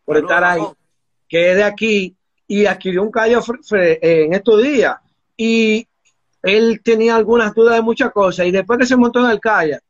[0.06, 0.64] por estar ahí,
[1.28, 2.16] que es de aquí,
[2.48, 4.98] y adquirió un kayak en estos días.
[5.36, 5.88] Y
[6.42, 9.82] él tenía algunas dudas de muchas cosas y después que se montó en el kayak,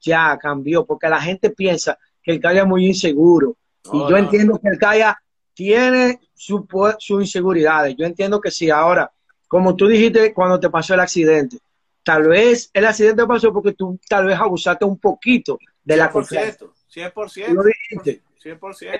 [0.00, 3.56] ya cambió, porque la gente piensa que el kayak es muy inseguro.
[3.92, 5.16] y yo entiendo que el kayak
[5.54, 6.62] tiene sus
[6.98, 7.94] su inseguridades.
[7.96, 9.10] Yo entiendo que sí, ahora,
[9.46, 11.58] como tú dijiste cuando te pasó el accidente,
[12.02, 16.64] tal vez el accidente pasó porque tú tal vez abusaste un poquito de la confianza.
[16.92, 17.48] 100%.
[17.52, 18.22] Lo dijiste.
[18.42, 18.98] 100%,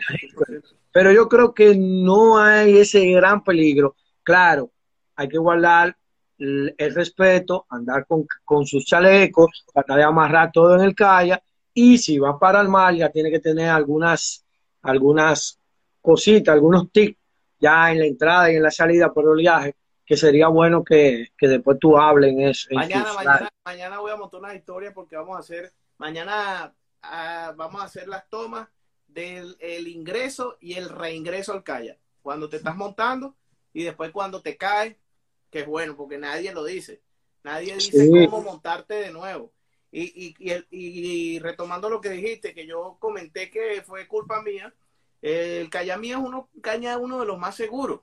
[0.92, 3.96] Pero yo creo que no hay ese gran peligro.
[4.22, 4.70] Claro,
[5.16, 5.96] hay que guardar
[6.38, 11.42] el, respeto, andar con, con, sus chalecos, tratar de amarrar todo en el kayak
[11.74, 14.44] y si va para el mar ya tiene que tener algunas,
[14.82, 15.58] algunas
[16.00, 17.18] cositas, algunos tips
[17.58, 21.28] ya en la entrada y en la salida por el viaje que sería bueno que,
[21.40, 22.68] después tú hables en eso.
[22.72, 27.80] Mañana, mañana, mañana voy a montar una historia porque vamos a hacer, mañana ah, vamos
[27.80, 28.66] a hacer las tomas
[29.12, 31.98] del el ingreso y el reingreso al kayak.
[32.22, 33.34] Cuando te estás montando
[33.72, 34.96] y después cuando te caes,
[35.50, 37.00] que es bueno, porque nadie lo dice.
[37.42, 39.52] Nadie dice cómo montarte de nuevo.
[39.92, 44.72] Y, y, y, retomando lo que dijiste, que yo comenté que fue culpa mía,
[45.20, 48.00] el kayak mío es uno, caña uno de los más seguros.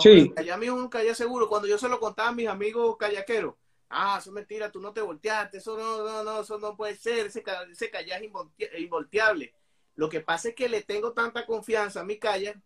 [0.00, 0.10] sí.
[0.10, 1.48] El kayak mío es un kayak seguro.
[1.48, 3.54] Cuando yo se lo contaba a mis amigos kayakeros,
[3.88, 6.96] ah, eso es mentira, tú no te volteaste, eso no, no, no, eso no puede
[6.96, 8.22] ser, ese, ese kayak
[8.58, 9.54] es involteable.
[9.96, 12.58] Lo que pasa es que le tengo tanta confianza a mi kayak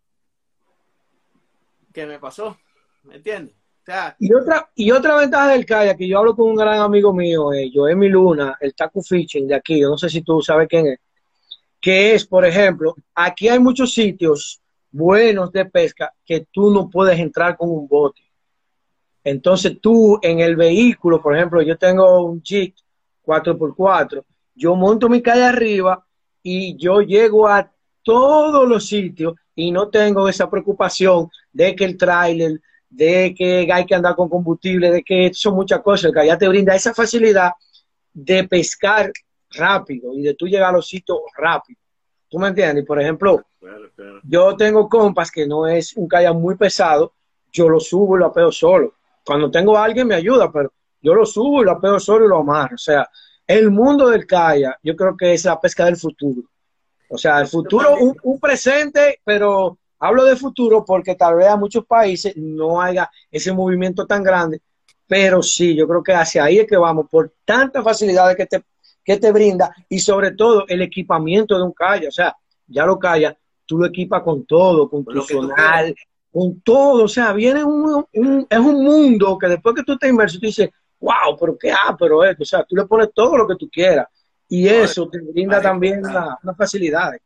[1.92, 2.58] que me pasó,
[3.04, 3.58] ¿me entiendes?
[4.18, 7.52] y otra y otra ventaja del kayak que yo hablo con un gran amigo mío,
[7.52, 10.88] eh, Joemi Luna, el Taku Fishing de aquí, yo no sé si tú sabes quién
[10.88, 10.98] es,
[11.80, 14.60] que es, por ejemplo, aquí hay muchos sitios
[14.90, 18.22] buenos de pesca que tú no puedes entrar con un bote.
[19.24, 22.74] Entonces tú en el vehículo, por ejemplo, yo tengo un Jeep
[23.24, 26.04] 4x4, yo monto mi calle arriba
[26.50, 27.70] y yo llego a
[28.02, 33.84] todos los sitios y no tengo esa preocupación de que el tráiler de que hay
[33.84, 37.50] que andar con combustible, de que son muchas cosas, que allá te brinda esa facilidad
[38.14, 39.12] de pescar
[39.50, 41.78] rápido y de tú llegar a los sitios rápido.
[42.30, 42.86] ¿Tú me entiendes?
[42.86, 43.44] Por ejemplo,
[44.22, 47.12] yo tengo compas que no es un kayak muy pesado,
[47.52, 48.94] yo lo subo y lo apeo solo.
[49.22, 52.28] Cuando tengo a alguien me ayuda, pero yo lo subo y lo apeo solo y
[52.28, 52.74] lo amarro.
[52.74, 53.06] O sea,
[53.48, 56.42] el mundo del kayak yo creo que es la pesca del futuro.
[57.10, 61.84] O sea, el futuro, un presente, pero Hablo de futuro porque tal vez a muchos
[61.84, 64.62] países no haya ese movimiento tan grande,
[65.06, 68.62] pero sí, yo creo que hacia ahí es que vamos, por tantas facilidades que te,
[69.02, 72.08] que te brinda y sobre todo el equipamiento de un kayak.
[72.08, 72.36] O sea,
[72.68, 75.92] ya lo kayak, tú lo equipas con todo, con tu sonar,
[76.30, 77.04] con todo.
[77.04, 78.06] O sea, viene un,
[78.48, 81.96] es un mundo que después que tú te inmerso, tú dices, wow, pero qué ah,
[81.98, 82.42] pero esto.
[82.42, 84.08] O sea, tú le pones todo lo que tú quieras.
[84.48, 87.20] Y eso te brinda también las facilidades.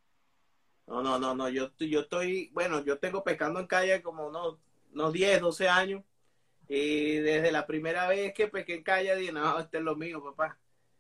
[0.87, 4.59] No, no, no, no, yo, yo estoy, bueno, yo tengo pescando en calle como unos,
[4.93, 6.03] unos 10, 12 años.
[6.69, 10.23] Y desde la primera vez que pesqué en calle dije, no, este es lo mío,
[10.23, 10.59] papá.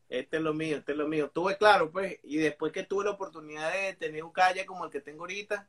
[0.08, 1.30] Este es lo mío, este es lo mío.
[1.30, 4.90] Tuve claro, pues, y después que tuve la oportunidad de tener un calle como el
[4.90, 5.68] que tengo ahorita,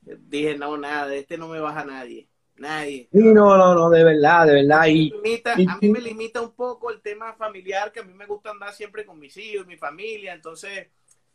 [0.00, 2.28] dije, no, nada, de este no me baja nadie.
[2.62, 3.08] Nadie.
[3.10, 4.86] Sí, no, no, no, de verdad, de verdad.
[4.86, 5.12] Y,
[5.44, 8.72] a mí me limita un poco el tema familiar, que a mí me gusta andar
[8.72, 10.90] siempre con mis hijos, mi familia, entonces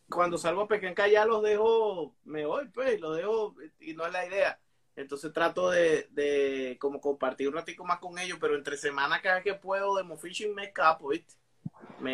[0.10, 4.14] cuando salgo a Pequenca ya los dejo, me voy, pues, los dejo, y no es
[4.14, 4.58] la idea.
[4.96, 9.36] Entonces trato de, de como compartir un ratico más con ellos, pero entre semana cada
[9.36, 11.34] vez que puedo de Fishing me escapo, ¿viste?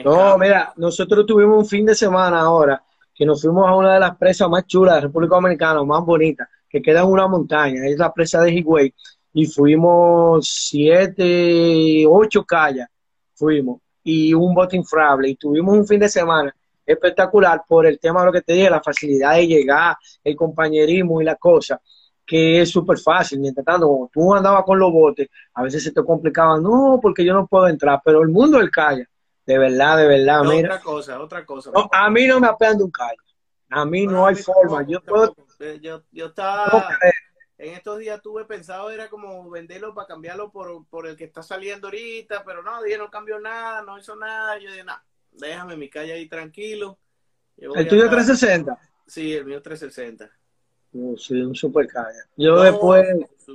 [0.04, 4.00] no, mira, nosotros tuvimos un fin de semana ahora que nos fuimos a una de
[4.00, 8.00] las presas más chulas de República Dominicana, más bonitas, que queda en una montaña, es
[8.00, 8.92] la presa de Higüey,
[9.32, 12.88] y fuimos siete, ocho calles,
[13.36, 18.22] fuimos, y un bote inflable, y tuvimos un fin de semana espectacular por el tema
[18.22, 21.80] de lo que te dije, la facilidad de llegar, el compañerismo y la cosa,
[22.26, 23.40] que es súper fácil.
[23.40, 27.24] Mientras tanto, como tú andabas con los botes, a veces se te complicaba, no, porque
[27.24, 29.08] yo no puedo entrar, pero el mundo del kayak,
[29.46, 30.42] de verdad, de verdad.
[30.42, 31.72] otra cosa, otra cosa.
[31.92, 33.24] a mí no me apean de un kayak.
[33.70, 34.84] A mí no, hay forma.
[34.88, 35.36] yo, puedo...
[35.82, 36.98] yo, yo estaba
[37.58, 41.42] en estos días tuve pensado, era como venderlo para cambiarlo por, por el que está
[41.42, 44.58] saliendo ahorita, pero no, dije, no cambió nada, no hizo nada.
[44.60, 46.98] Yo dije, nada, déjame mi calle ahí tranquilo.
[47.58, 48.78] ¿El tuyo 360?
[49.06, 50.30] Sí, el mío 360.
[51.18, 52.20] sí, un super calle.
[52.36, 53.06] Yo después...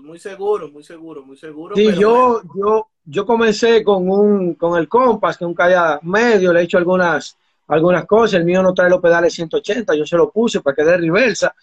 [0.02, 1.74] Muy seguro, muy seguro, muy seguro.
[1.74, 6.52] Sí, yo, yo, yo comencé con un, con el Compass, que es un calle medio,
[6.52, 8.34] le he hecho algunas, algunas cosas.
[8.34, 11.54] El mío no trae los pedales 180, yo se lo puse para que dé reversa.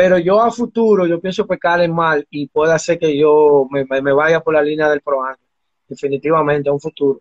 [0.00, 3.84] Pero yo a futuro, yo pienso pecar en mal y puede hacer que yo me,
[3.84, 5.20] me, vaya por la línea del Pro
[5.86, 7.20] Definitivamente, a un futuro.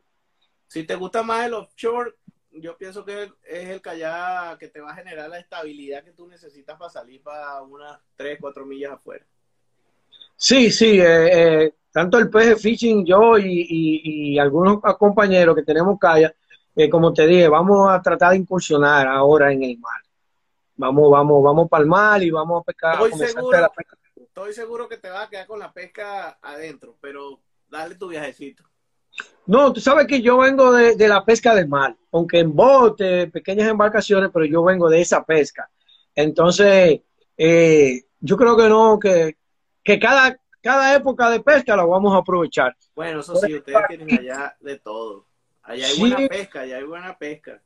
[0.65, 2.13] Si te gusta más el offshore,
[2.53, 6.25] yo pienso que es el kayak que te va a generar la estabilidad que tú
[6.25, 9.25] necesitas para salir para unas 3, 4 millas afuera.
[10.37, 16.33] Sí, sí, eh, eh, tanto el peje fishing, yo y, algunos compañeros que tenemos calla,
[16.77, 20.01] eh, como te dije, vamos a tratar de incursionar ahora en el mar.
[20.79, 22.93] Vamos, vamos, vamos para el mar y vamos a pescar.
[23.03, 23.71] Estoy seguro,
[24.15, 28.63] estoy seguro que te vas a quedar con la pesca adentro, pero dale tu viajecito.
[29.45, 33.67] No, tú sabes que yo vengo de, la pesca del mar, aunque en bote, pequeñas
[33.67, 35.69] embarcaciones, pero yo vengo de esa pesca.
[36.15, 37.01] Entonces,
[37.35, 39.35] eh, yo creo que no, que,
[39.83, 42.73] que cada, cada época de pesca la vamos a aprovechar.
[42.95, 45.25] Bueno, eso sí, ustedes tienen allá de todo.
[45.61, 47.61] Allá hay buena pesca, allá hay buena pesca.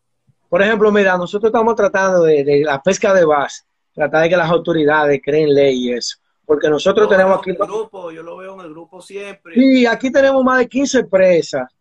[0.53, 4.51] Por ejemplo, mira, nosotros estamos tratando de, la pesca de bass, tratar de que las
[4.51, 7.53] autoridades creen leyes, porque nosotros tenemos aquí...
[7.53, 9.55] grupo, yo lo veo en el grupo siempre.
[9.55, 11.71] Sí, aquí tenemos más de 15 presas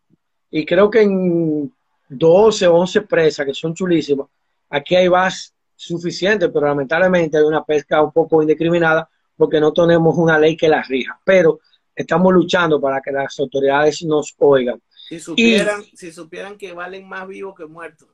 [0.50, 1.70] y creo que en
[2.08, 4.26] 12 o 11 presas que son chulísimas,
[4.70, 9.06] aquí hay bass suficiente, pero lamentablemente hay una pesca un poco indiscriminada
[9.36, 11.60] porque no tenemos una ley que la rija, pero
[11.94, 14.80] estamos luchando para que las autoridades nos oigan.
[15.10, 18.08] Si supieran, si supieran que valen más vivos que muertos.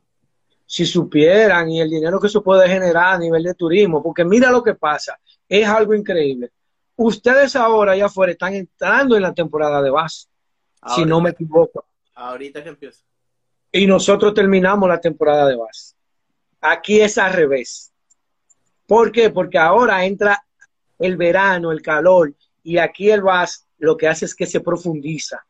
[0.71, 4.51] Si supieran y el dinero que se puede generar a nivel de turismo, porque mira
[4.51, 6.51] lo que pasa, es algo increíble.
[6.95, 10.27] Ustedes ahora allá afuera están entrando en la temporada de base,
[10.95, 11.87] si no me equivoco.
[12.15, 13.03] Ahorita que empieza.
[13.73, 15.95] Y nosotros terminamos la temporada de base.
[16.61, 17.91] Aquí es al revés.
[18.87, 19.31] ¿Por qué?
[19.31, 20.45] Porque ahora entra
[20.99, 25.47] el verano, el calor, y aquí el VAS lo que hace es que se profundiza.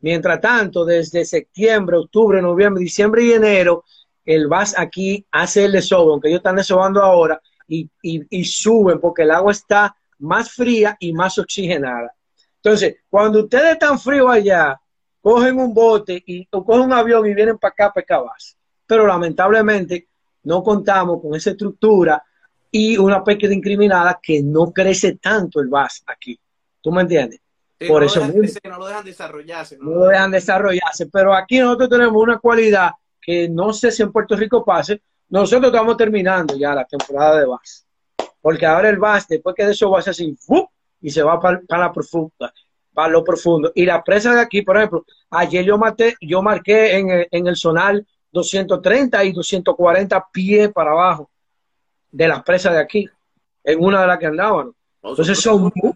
[0.00, 3.84] Mientras tanto, desde septiembre, octubre, noviembre, diciembre y enero,
[4.24, 9.22] el VAS aquí hace el desobo, aunque ellos están desobando ahora, y, y, suben porque
[9.22, 12.12] el agua está más fría y más oxigenada.
[12.56, 14.78] Entonces, cuando ustedes están fríos allá,
[15.20, 18.56] cogen un bote y, o cogen un avión y vienen para acá, para acá vas.
[18.86, 20.08] Pero lamentablemente
[20.42, 22.22] no contamos con esa estructura
[22.72, 26.38] y una pesca incriminada que no crece tanto el VAS aquí.
[26.80, 27.40] ¿Tú me entiendes?
[27.88, 29.78] Por eso no lo dejan desarrollarse.
[29.78, 34.12] No, lo dejan desarrollarse, pero aquí nosotros tenemos una cualidad que no sé si en
[34.12, 35.02] Puerto Rico pase.
[35.28, 37.86] Nosotros estamos terminando ya la temporada de VAS.
[38.40, 40.36] Porque ahora el VAS, después que de eso va a ser así,
[41.00, 42.52] y se va para, la profunda,
[42.92, 43.70] para lo profundo.
[43.74, 47.46] Y la presa de aquí, por ejemplo, ayer yo, maté, yo marqué en el, en
[47.46, 48.02] el sonar
[48.32, 51.30] 230 y 240 pies para abajo
[52.10, 53.08] de las presas de aquí,
[53.64, 54.72] en una de las que andaban.
[55.02, 55.92] Entonces son muy,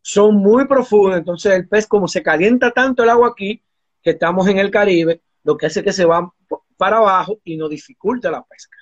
[0.00, 1.20] son muy profundas.
[1.20, 3.62] Entonces el pez, como se calienta tanto el agua aquí,
[4.02, 6.32] que estamos en el Caribe, lo que hace que se va
[6.76, 8.78] para abajo y nos dificulta la pesca.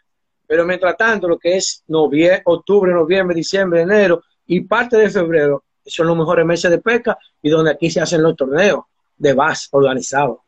[0.47, 5.65] Pero mientras tanto, lo que es noviembre, octubre, noviembre, diciembre, enero y parte de febrero,
[5.87, 8.85] son los mejores meses de pesca y donde aquí se hacen los torneos
[9.17, 10.39] de base organizados.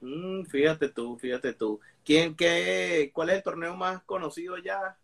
[0.00, 1.80] Mm, fíjate tú, fíjate tú.
[2.04, 4.96] ¿Quién, qué, ¿Cuál es el torneo más conocido ya,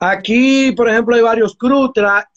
[0.00, 1.90] Aquí, por ejemplo, hay varios clubes.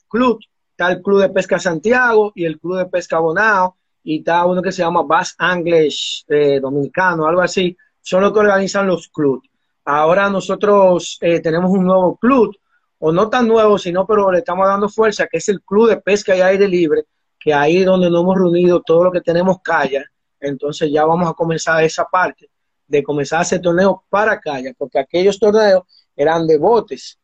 [0.10, 0.40] Club,
[0.72, 4.62] está el Club de Pesca Santiago y el Club de Pesca Bonao, y está uno
[4.62, 7.76] que se llama Bass English eh, Dominicano, algo así.
[8.02, 9.50] Son los que organizan los clubes.
[9.86, 12.56] Ahora nosotros eh, tenemos un nuevo club,
[13.00, 15.98] o no tan nuevo, sino pero le estamos dando fuerza, que es el Club de
[15.98, 17.06] Pesca y Aire Libre,
[17.40, 20.06] que ahí es donde nos hemos reunido todo lo que tenemos calla.
[20.40, 22.50] Entonces ya vamos a comenzar esa parte
[22.88, 25.84] de comenzar a hacer torneos para calle, porque aquellos torneos
[26.16, 27.18] eran de botes,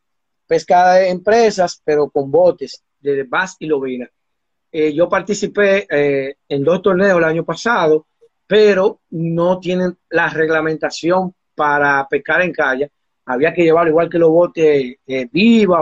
[0.46, 4.08] pesca de empresas, pero con botes de bass y lobina.
[4.80, 8.06] Eh, yo participé eh, en dos torneos el año pasado,
[8.46, 12.92] pero no tienen la reglamentación para pescar en calle.
[13.26, 15.28] Había que llevarlo igual que los botes eh,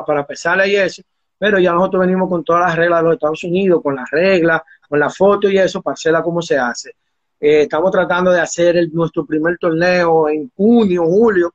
[0.06, 1.02] para pesarla y eso,
[1.38, 4.62] pero ya nosotros venimos con todas las reglas de los Estados Unidos, con las reglas,
[4.88, 6.92] con la foto y eso, para hacerla como se hace.
[7.38, 11.54] Eh, estamos tratando de hacer nuestro primer torneo en junio, julio.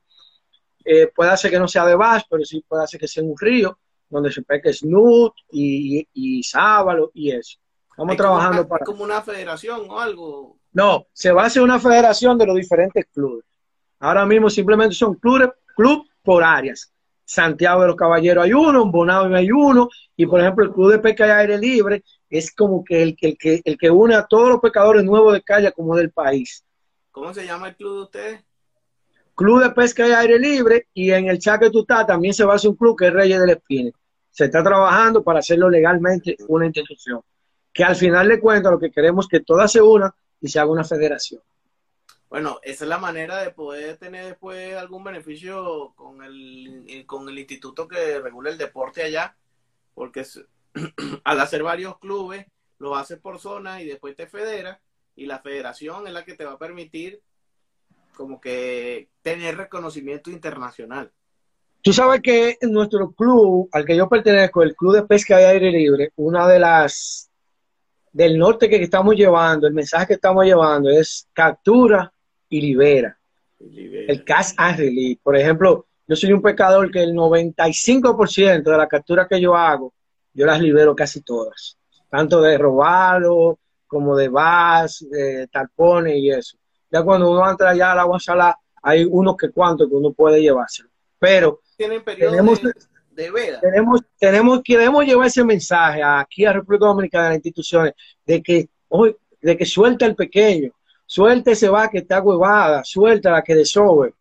[1.12, 3.36] Puede ser que no sea de bass, pero sí puede ser que sea en un
[3.36, 3.78] río,
[4.12, 7.58] donde se pesque snoot y, y, sábalo y eso.
[7.90, 8.84] Estamos trabajando para...
[8.84, 10.58] como una federación o algo?
[10.72, 13.44] No, se va a hacer una federación de los diferentes clubes.
[14.00, 16.92] Ahora mismo simplemente son clubes club por áreas.
[17.24, 20.92] Santiago de los Caballeros hay uno, en Bonao hay uno, y por ejemplo el Club
[20.92, 24.26] de Pesca y Aire Libre es como que el, el, que el que une a
[24.26, 26.62] todos los pescadores nuevos de calle como del país.
[27.10, 28.44] ¿Cómo se llama el club de ustedes?
[29.34, 32.44] Club de Pesca y Aire Libre y en el chat que tú estás también se
[32.44, 33.92] va a hacer un club que es Reyes del Espine.
[34.32, 37.20] Se está trabajando para hacerlo legalmente una institución.
[37.72, 40.10] Que al final de cuentas lo que queremos es que todas se unan
[40.40, 41.40] y se haga una federación.
[42.28, 47.38] Bueno, esa es la manera de poder tener después algún beneficio con el, con el
[47.38, 49.36] instituto que regula el deporte allá,
[49.94, 50.26] porque
[51.24, 52.46] al hacer varios clubes,
[52.78, 54.80] lo haces por zona y después te federa
[55.14, 57.22] y la federación es la que te va a permitir
[58.14, 61.12] como que tener reconocimiento internacional.
[61.82, 65.46] Tú sabes que en nuestro club, al que yo pertenezco, el Club de Pesca de
[65.46, 67.28] Aire Libre, una de las
[68.12, 72.12] del norte que estamos llevando, el mensaje que estamos llevando es captura
[72.48, 73.18] y libera.
[73.58, 75.20] El catch and release.
[75.22, 79.92] Por ejemplo, yo soy un pescador que el 95% de las capturas que yo hago,
[80.34, 81.76] yo las libero casi todas.
[82.08, 83.58] Tanto de robalo
[83.88, 86.56] como de bass, de talpones y eso.
[86.90, 90.40] Ya cuando uno entra allá al agua salada, hay unos que cuantos que uno puede
[90.40, 90.90] llevárselo.
[91.18, 92.60] Pero tenemos,
[93.10, 93.60] de, veda.
[93.60, 97.94] Tenemos, tenemos, queremos llevar ese mensaje aquí a República Dominicana, a las instituciones,
[98.24, 100.72] de que hoy, de que suelta el pequeño,
[101.06, 104.14] suelta ese va que está huevada, suelta la que desove,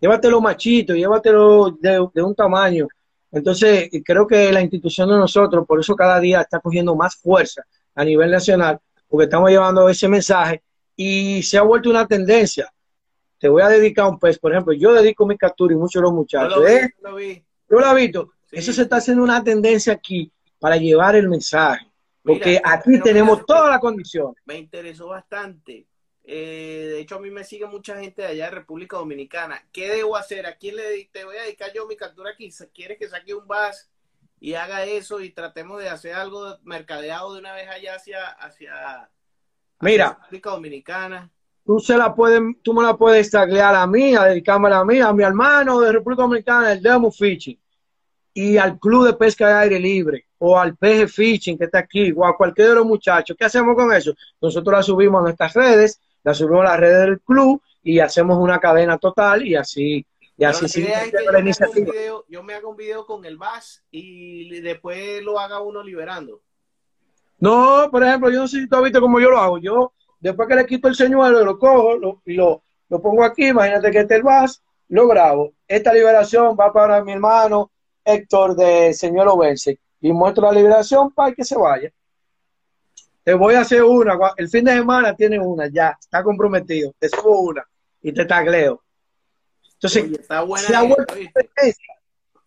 [0.00, 2.88] llévatelo machito, llévatelo de, de un tamaño.
[3.32, 7.62] Entonces, creo que la institución de nosotros, por eso cada día está cogiendo más fuerza
[7.94, 10.62] a nivel nacional, porque estamos llevando ese mensaje
[10.96, 12.72] y se ha vuelto una tendencia.
[13.40, 16.02] Te voy a dedicar un pez, por ejemplo, yo dedico mi captura y muchos de
[16.02, 16.56] los muchachos.
[16.56, 16.94] Yo lo vi, ¿eh?
[17.00, 17.44] lo vi.
[17.70, 18.32] Yo lo he visto.
[18.52, 21.90] Eso se está haciendo una tendencia aquí para llevar el mensaje,
[22.22, 24.36] porque aquí tenemos todas las condiciones.
[24.44, 25.86] Me interesó bastante.
[26.22, 29.66] Eh, de hecho, a mí me sigue mucha gente de allá de República Dominicana.
[29.72, 30.44] ¿Qué debo hacer?
[30.44, 32.52] ¿A quién le te voy a dedicar yo mi captura aquí?
[32.74, 33.88] ¿Quieres que saque un bus
[34.38, 39.10] y haga eso y tratemos de hacer algo mercadeado de una vez allá hacia, hacia,
[39.80, 41.30] Mira, República Dominicana.
[41.64, 45.00] Tú, se la puedes, tú me la puedes taglear a mí, a dedicármela a mí,
[45.00, 47.58] a mi hermano de República Dominicana, el Demo Fishing,
[48.34, 52.12] y al Club de Pesca de Aire Libre, o al PG Fishing que está aquí,
[52.16, 53.36] o a cualquiera de los muchachos.
[53.38, 54.14] ¿Qué hacemos con eso?
[54.40, 58.38] Nosotros la subimos a nuestras redes, la subimos a las redes del club y hacemos
[58.38, 60.04] una cadena total y así
[60.40, 64.58] y así sí, yo, me video, yo, me hago un video con el VAS y
[64.62, 66.40] después lo haga uno liberando.
[67.38, 69.58] No, por ejemplo, yo no sé si tú has visto cómo yo lo hago.
[69.58, 73.48] Yo, después que le quito el señuelo, lo cojo lo, y lo, lo pongo aquí.
[73.48, 75.52] Imagínate que este el VAS, lo grabo.
[75.66, 77.70] Esta liberación va para mi hermano
[78.04, 81.90] Héctor de Señor Obense y muestro la liberación para que se vaya.
[83.22, 84.18] Te voy a hacer una.
[84.36, 86.92] El fin de semana tiene una, ya, está comprometido.
[86.98, 87.66] Te subo una
[88.02, 88.82] y te tagleo.
[89.74, 90.68] Entonces, está buena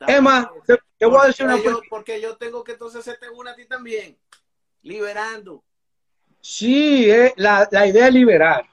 [0.08, 1.80] es más, te, voy a decir una cosa.
[1.90, 4.18] Porque yo tengo que entonces hacerte una a ti también.
[4.82, 5.64] Liberando.
[6.44, 8.66] Sí, eh, la, la idea es liberar.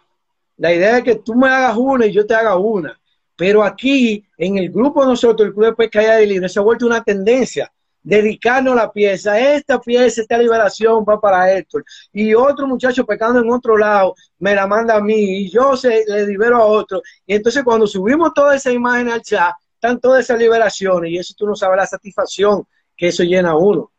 [0.56, 3.00] La idea es que tú me hagas una y yo te haga una.
[3.36, 6.86] Pero aquí, en el grupo nosotros, el Club de Pesca de Libre, se ha vuelto
[6.86, 7.70] una tendencia
[8.02, 13.50] dedicarnos la pieza, esta pieza, esta liberación va para Héctor, y otro muchacho pecando en
[13.50, 17.34] otro lado me la manda a mí, y yo se le libero a otro, y
[17.34, 21.46] entonces cuando subimos toda esa imagen al chat, están todas esas liberaciones, y eso tú
[21.46, 22.66] no sabes la satisfacción
[22.96, 23.90] que eso llena a uno.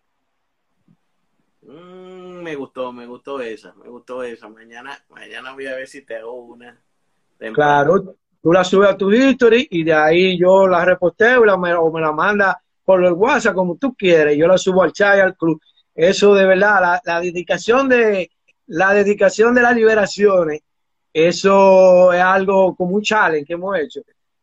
[2.41, 6.17] Me gustó, me gustó esa, me gustó esa, mañana, mañana voy a ver si te
[6.17, 6.79] hago una.
[7.53, 12.01] Claro, tú la subes a tu history, y de ahí yo la reposteo o me
[12.01, 15.61] la manda por el WhatsApp, como tú quieres, yo la subo al chat al club.
[15.93, 18.31] Eso de verdad, la, dedicación de
[18.67, 20.61] la dedicación de las liberaciones,
[21.13, 24.01] eso es algo como un challenge que hemos hecho,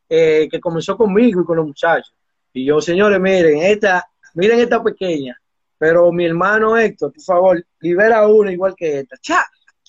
[0.09, 2.15] eh, que comenzó conmigo y con los muchachos.
[2.53, 5.39] Y yo, señores, miren, esta, miren esta pequeña,
[5.79, 9.17] pero mi hermano Héctor, por favor, libera una igual que esta.
[9.19, 9.47] ¡Cha!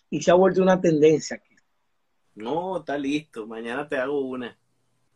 [0.09, 1.55] Y se ha vuelto una tendencia aquí.
[2.35, 3.45] No, está listo.
[3.45, 4.57] Mañana te hago una.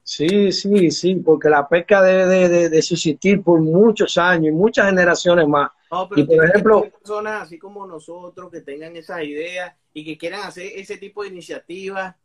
[0.04, 5.48] Sí, sí, sí, porque la pesca debe de, subsistir por muchos años y muchas generaciones
[5.48, 5.72] más.
[6.16, 10.72] y por ejemplo, personas así como nosotros que tengan esas ideas y que quieran hacer
[10.76, 12.16] ese tipo de iniciativas,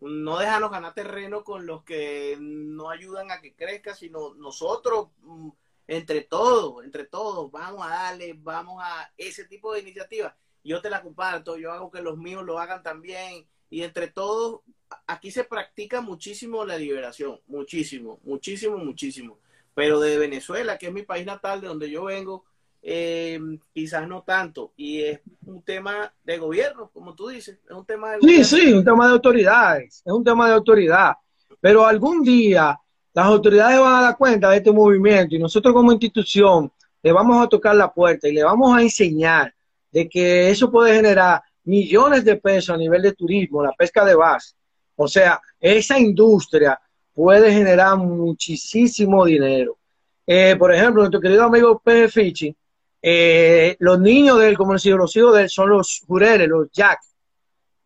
[0.00, 5.48] no dejarnos ganar terreno con los que no ayudan a que crezca, sino nosotros, mm,
[5.88, 10.34] entre todos, entre todos, vamos a darle, vamos a ese tipo de iniciativas.
[10.64, 14.60] Yo te la comparto, yo hago que los míos lo hagan también y entre todos
[15.06, 19.38] aquí se practica muchísimo la liberación, muchísimo, muchísimo, muchísimo.
[19.74, 22.44] Pero de Venezuela, que es mi país natal, de donde yo vengo,
[22.82, 23.38] eh,
[23.74, 24.72] quizás no tanto.
[24.76, 28.72] Y es un tema de gobierno, como tú dices, es un tema de Sí, sí,
[28.72, 31.14] un tema de autoridades, es un tema de autoridad.
[31.60, 32.78] Pero algún día
[33.16, 36.70] las autoridades van a dar cuenta de este movimiento y nosotros como institución
[37.02, 39.54] le vamos a tocar la puerta y le vamos a enseñar
[39.90, 44.14] de que eso puede generar millones de pesos a nivel de turismo, la pesca de
[44.14, 44.54] base,
[44.96, 46.78] o sea, esa industria
[47.14, 49.78] puede generar muchísimo dinero.
[50.26, 52.08] Eh, por ejemplo, nuestro querido amigo P.
[52.08, 52.54] Fichi,
[53.00, 56.70] eh, los niños de él, como decía, los hijos de él son los jureles, los
[56.70, 57.00] jack.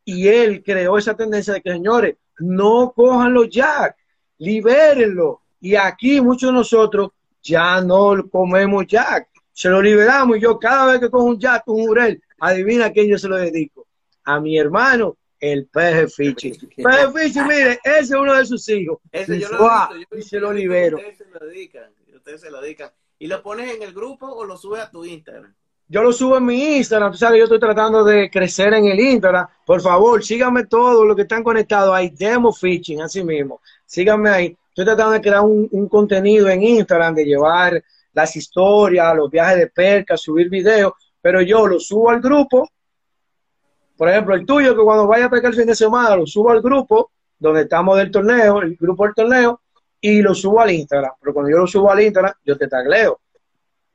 [0.04, 3.99] Y él creó esa tendencia de que, señores, no cojan los jack,
[4.40, 5.42] libérenlo.
[5.60, 7.10] Y aquí muchos de nosotros
[7.42, 10.36] ya no comemos jack, se lo liberamos.
[10.36, 13.28] Y yo cada vez que cojo un jack, un jurel, adivina a quién yo se
[13.28, 13.86] lo dedico.
[14.24, 16.52] A mi hermano el peje Fichi.
[16.52, 18.98] Peje Fichi, mire, ese es uno de sus hijos.
[19.10, 20.98] Ese yo lo y se lo libero.
[20.98, 22.90] Ustedes se lo dedican, ustedes se lo dedican.
[23.18, 25.54] ¿Y lo pones en el grupo o lo subes a tu Instagram?
[25.88, 29.00] Yo lo subo en mi Instagram, tú sabes, yo estoy tratando de crecer en el
[29.00, 29.48] Instagram.
[29.66, 33.60] Por favor, síganme todos los que están conectados ahí, Demo Fishing, así mismo.
[33.90, 34.56] Síganme ahí.
[34.68, 37.82] Estoy tratando de crear un, un contenido en Instagram, de llevar
[38.12, 42.68] las historias, los viajes de pesca, subir videos, pero yo lo subo al grupo.
[43.96, 46.52] Por ejemplo, el tuyo, que cuando vaya a pescar el fin de semana, lo subo
[46.52, 49.60] al grupo donde estamos del torneo, el grupo del torneo,
[50.00, 51.10] y lo subo al Instagram.
[51.20, 53.18] Pero cuando yo lo subo al Instagram, yo te tagleo.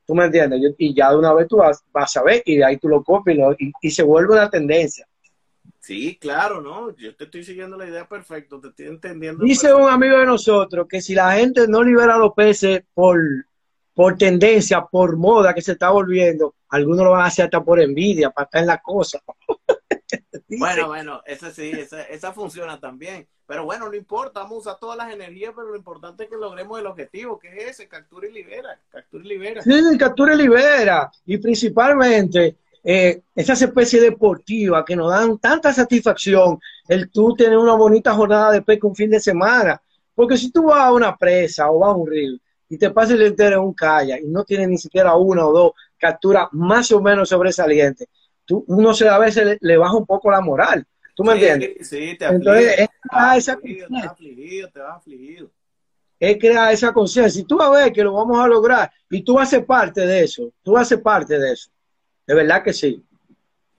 [0.04, 0.60] ¿Tú me entiendes?
[0.76, 3.56] y ya de una vez tú vas, a ver y de ahí tú lo copias
[3.80, 5.06] y, se vuelve una tendencia.
[5.80, 6.94] Sí, claro, ¿no?
[6.96, 9.44] Yo te estoy siguiendo la idea perfecto, te estoy entendiendo.
[9.44, 13.18] Dice un amigo de nosotros que si la gente no libera los peces por,
[13.94, 17.80] por tendencia, por moda que se está volviendo, algunos lo van a hacer hasta por
[17.80, 19.20] envidia, para estar en la cosa.
[20.48, 23.28] bueno, bueno, esa sí, esa, esa funciona también.
[23.46, 26.36] Pero bueno, no importa, vamos a usar todas las energías, pero lo importante es que
[26.36, 29.62] logremos el objetivo, que es ese, captura y libera, captura y libera.
[29.62, 31.10] Sí, captura y libera.
[31.24, 32.56] Y principalmente
[32.88, 38.52] eh, esas especies deportivas que nos dan tanta satisfacción, el tú tener una bonita jornada
[38.52, 39.80] de pesca un fin de semana.
[40.14, 43.12] Porque si tú vas a una presa o vas a un río y te pasas
[43.12, 46.90] el entero en un kayak y no tienes ni siquiera una o dos capturas más
[46.92, 48.08] o menos sobresalientes,
[48.44, 51.88] tú, uno se a veces le, le baja un poco la moral ¿Tú me entiendes?
[51.88, 55.50] Sí, te Entonces, es crear esa afligido, te vas afligido.
[56.20, 57.40] Es crear esa conciencia.
[57.40, 59.64] Si tú vas a ver que lo vamos a lograr y tú vas a ser
[59.64, 61.70] parte de eso, tú vas a ser parte de eso.
[62.26, 63.04] De verdad que sí.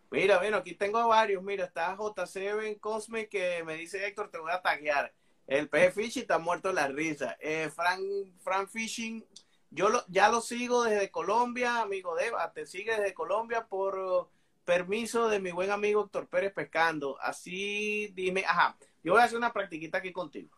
[0.10, 1.44] Mira, bueno, aquí tengo varios.
[1.44, 5.14] Mira, está J7 Cosme que me dice Héctor, te voy a taguear.
[5.46, 7.38] El PG Fishing está muerto de la risa.
[7.40, 8.02] Eh, Frank,
[8.42, 9.26] Frank Fishing,
[9.70, 14.30] yo lo, ya lo sigo desde Colombia, amigo Deva, te sigue desde Colombia por
[14.66, 17.18] permiso de mi buen amigo Héctor Pérez Pescando.
[17.22, 20.50] Así dime, ajá, yo voy a hacer una practiquita aquí contigo.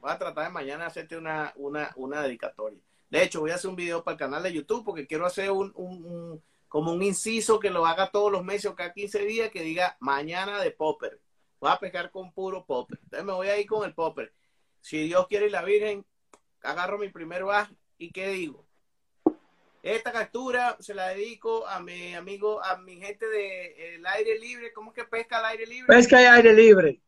[0.00, 2.78] Voy a tratar de mañana hacerte una, una, una dedicatoria.
[3.08, 5.50] De hecho, voy a hacer un video para el canal de YouTube porque quiero hacer
[5.50, 6.42] un, un,
[6.72, 9.94] como un inciso que lo haga todos los meses o cada 15 días que diga
[10.00, 11.20] mañana de popper.
[11.60, 12.98] Voy a pescar con puro popper.
[13.02, 14.32] Entonces me voy a ir con el popper.
[14.80, 16.06] Si Dios quiere y la Virgen,
[16.62, 18.66] agarro mi primer bajo y ¿qué digo?
[19.82, 24.72] Esta captura se la dedico a mi amigo, a mi gente de el aire libre.
[24.72, 25.94] ¿Cómo es que pesca al aire libre?
[25.94, 27.02] Pesca y aire libre.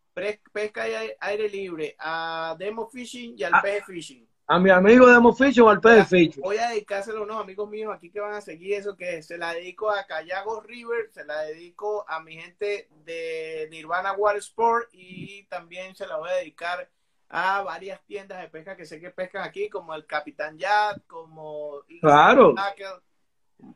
[0.52, 1.96] Pesca y aire libre.
[1.98, 4.28] A Demo Fishing y al ah, Fishing.
[4.46, 6.42] A mi amigo Demo Fishing o al P Fishing.
[6.42, 9.38] Voy a dedicárselo a unos amigos míos aquí que van a seguir eso que se
[9.38, 14.90] la dedico a Callago River, se la dedico a mi gente de Nirvana Water Sport
[14.92, 16.90] y también se la voy a dedicar
[17.30, 21.80] a varias tiendas de pesca que sé que pescan aquí, como el Capitán Yad, como...
[22.02, 22.54] Claro.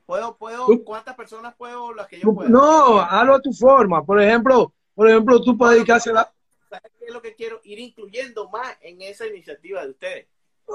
[0.05, 2.51] ¿Puedo, puedo, cuántas personas puedo, las que yo puedo?
[2.51, 4.05] No, hazlo a tu forma.
[4.05, 6.31] Por ejemplo, por ejemplo, tú puedes dedicarse a...
[6.69, 7.61] ¿Sabes qué es lo que quiero?
[7.65, 10.27] Ir incluyendo más en esa iniciativa de ustedes.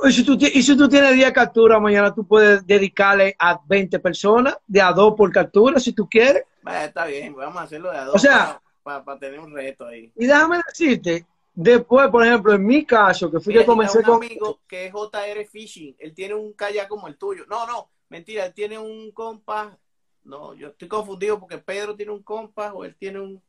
[0.06, 4.00] Y si tú, y si tú tienes 10 capturas, mañana tú puedes dedicarle a 20
[4.00, 6.44] personas, de a dos por captura, si tú quieres.
[6.84, 9.86] está bien, vamos a hacerlo de a dos o sea, para, para tener un reto
[9.86, 10.12] ahí.
[10.16, 11.26] Y déjame decirte,
[11.56, 15.46] Después, por ejemplo, en mi caso, que fui que comencé un amigo que es JR
[15.46, 17.46] Fishing, él tiene un kayak como el tuyo.
[17.48, 19.78] No, no, mentira, él tiene un compás.
[20.24, 23.42] No, yo estoy confundido porque Pedro tiene un compás o él tiene un...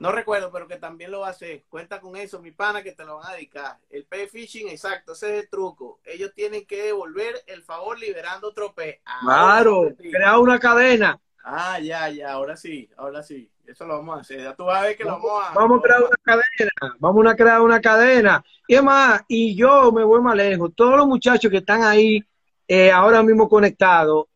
[0.00, 1.64] No recuerdo, pero que también lo va a hacer.
[1.68, 3.78] Cuenta con eso, mi pana, que te lo van a dedicar.
[3.90, 6.00] El pez fishing, exacto, ese es el truco.
[6.04, 9.00] Ellos tienen que devolver el favor liberando otro pez.
[9.20, 11.20] claro, crear una cadena.
[11.44, 13.50] Ah, ya, ya, ahora sí, ahora sí.
[13.66, 14.42] Eso lo vamos a hacer.
[14.42, 15.52] Ya tú vas a ver que lo vamos a.
[15.52, 16.96] Vamos a crear una cadena.
[16.98, 18.44] Vamos a crear una cadena.
[18.66, 20.72] Y además, y yo me voy más lejos.
[20.74, 22.20] Todos los muchachos que están ahí
[22.66, 24.26] eh, ahora mismo conectados,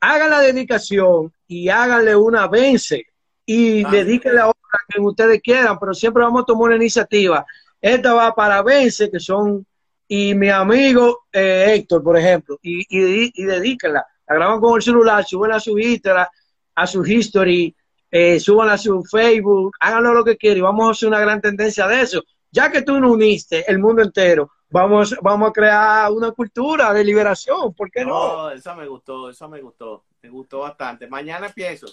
[0.00, 3.06] hagan la dedicación y háganle una vence.
[3.46, 7.46] Y ah, dedíquenle a otra que ustedes quieran, pero siempre vamos a tomar una iniciativa.
[7.80, 9.64] Esta va para vence, que son.
[10.08, 14.04] Y mi amigo eh, Héctor, por ejemplo, y, y, y dedíquenla.
[14.28, 16.26] La graban con el celular, suben a su Instagram,
[16.74, 17.74] a su history,
[18.10, 21.40] eh, suban a su Facebook, háganlo lo que quieran y vamos a hacer una gran
[21.40, 22.22] tendencia de eso.
[22.50, 27.04] Ya que tú no uniste el mundo entero, vamos, vamos a crear una cultura de
[27.04, 28.48] liberación, ¿por qué no?
[28.48, 31.06] No, eso me gustó, eso me gustó, me gustó bastante.
[31.06, 31.86] Mañana empiezo,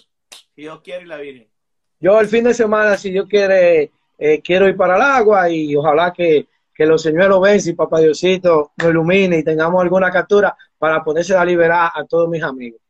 [0.54, 1.48] si Dios quiere y la Virgen.
[2.00, 5.74] Yo el fin de semana, si Dios quiere, eh, quiero ir para el agua y
[5.74, 10.56] ojalá que, que los señores ven y Papá Diosito nos ilumine y tengamos alguna captura
[10.78, 12.80] para poderse a liberar a todos mis amigos.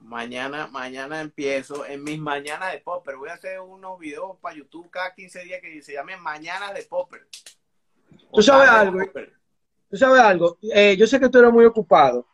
[0.00, 3.16] Mañana, mañana empiezo en mis mañanas de popper.
[3.16, 6.82] Voy a hacer unos videos para YouTube cada 15 días que se llamen Mañanas de
[6.84, 7.26] popper.
[8.32, 8.98] Tú sabes algo.
[9.90, 10.58] Tú sabes algo.
[10.74, 12.26] Eh, yo sé que tú eres muy ocupado.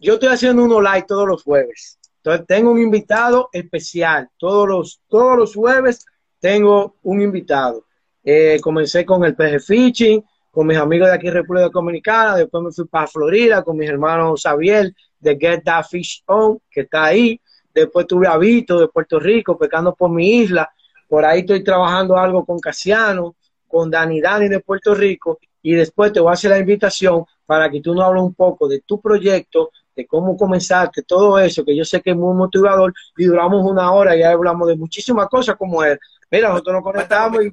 [0.00, 1.98] Yo estoy haciendo uno live todos los jueves.
[2.24, 4.30] Entonces tengo un invitado especial.
[4.38, 6.06] Todos los, todos los jueves
[6.40, 7.84] tengo un invitado.
[8.22, 12.72] Eh, comencé con el PG Fishing, con mis amigos de aquí República Dominicana, después me
[12.72, 17.38] fui para Florida con mis hermanos Xavier de Get That Fish On, que está ahí,
[17.74, 20.72] después tuve a Vito de Puerto Rico, pecando por mi isla,
[21.06, 23.36] por ahí estoy trabajando algo con Casiano,
[23.68, 27.70] con Dani Dani de Puerto Rico, y después te voy a hacer la invitación para
[27.70, 31.76] que tú nos hables un poco de tu proyecto, de cómo comenzaste, todo eso, que
[31.76, 35.56] yo sé que es muy motivador, y duramos una hora y hablamos de muchísimas cosas
[35.56, 35.98] como es.
[36.30, 37.50] Mira, nosotros nos conectamos y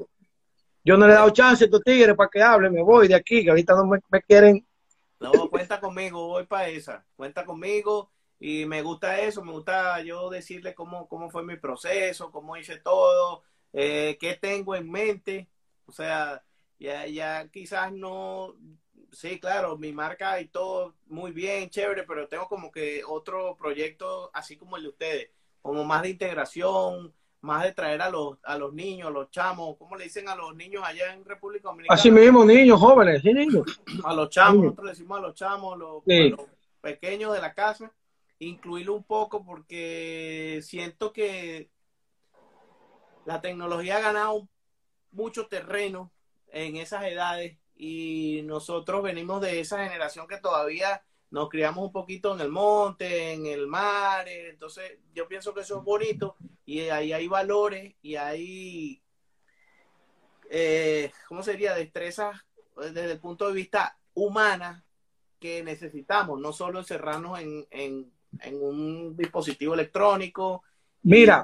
[0.83, 3.15] yo no le he dado chance a estos tigres para que hablen, me voy de
[3.15, 4.65] aquí, que ahorita no me, quieren.
[5.19, 10.31] No, cuenta conmigo, voy para esa, cuenta conmigo y me gusta eso, me gusta yo
[10.31, 15.47] decirle cómo, cómo fue mi proceso, cómo hice todo, eh, qué tengo en mente,
[15.85, 16.43] o sea,
[16.79, 18.55] ya, ya quizás no,
[19.11, 24.31] sí, claro, mi marca y todo muy bien, chévere, pero tengo como que otro proyecto
[24.33, 25.29] así como el de ustedes,
[25.61, 29.75] como más de integración, más de traer a los, a los niños, a los chamos,
[29.77, 31.99] ¿cómo le dicen a los niños allá en República Dominicana?
[31.99, 33.65] Así mismo, niños, jóvenes, sí, niños.
[34.05, 36.41] A los chamos, nosotros le decimos a los chamos, los, los
[36.81, 37.91] pequeños de la casa,
[38.39, 41.69] incluirlo un poco porque siento que
[43.25, 44.47] la tecnología ha ganado
[45.11, 46.11] mucho terreno
[46.47, 52.35] en esas edades y nosotros venimos de esa generación que todavía nos criamos un poquito
[52.35, 56.81] en el monte, en el mar, eh, entonces yo pienso que eso es bonito y
[56.81, 59.01] ahí hay valores y hay,
[60.51, 61.73] eh, ¿cómo sería?
[61.73, 62.39] Destrezas
[62.83, 64.85] eh, desde el punto de vista humana
[65.39, 70.61] que necesitamos, no solo encerrarnos en, en, en un dispositivo electrónico.
[71.01, 71.43] Mira,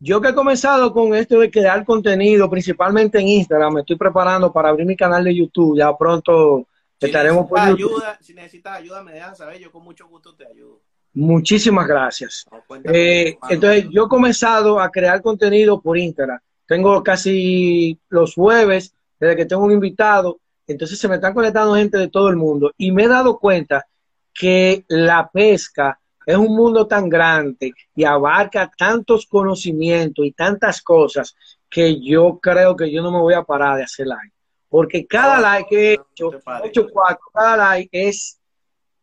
[0.00, 4.52] yo que he comenzado con esto de crear contenido, principalmente en Instagram, me estoy preparando
[4.52, 6.66] para abrir mi canal de YouTube, ya pronto
[7.00, 10.46] si estaremos por ayuda, si necesitas ayuda, me dejas saber, yo con mucho gusto te
[10.46, 10.80] ayudo.
[11.14, 12.44] Muchísimas gracias.
[12.84, 16.38] Eh, entonces, yo he comenzado a crear contenido por Instagram.
[16.66, 21.98] Tengo casi los jueves, desde que tengo un invitado, entonces se me están conectando gente
[21.98, 23.86] de todo el mundo y me he dado cuenta
[24.34, 25.98] que la pesca
[26.28, 31.34] es un mundo tan grande y abarca tantos conocimientos y tantas cosas
[31.70, 34.34] que yo creo que yo no me voy a parar de hacer live.
[34.68, 36.30] Porque cada like que he hecho,
[36.64, 38.38] hecho cuatro, cada like es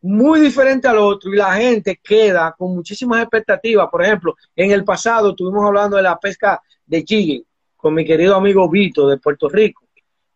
[0.03, 3.89] muy diferente al otro y la gente queda con muchísimas expectativas.
[3.89, 7.43] Por ejemplo, en el pasado estuvimos hablando de la pesca de jigging
[7.76, 9.84] con mi querido amigo Vito de Puerto Rico.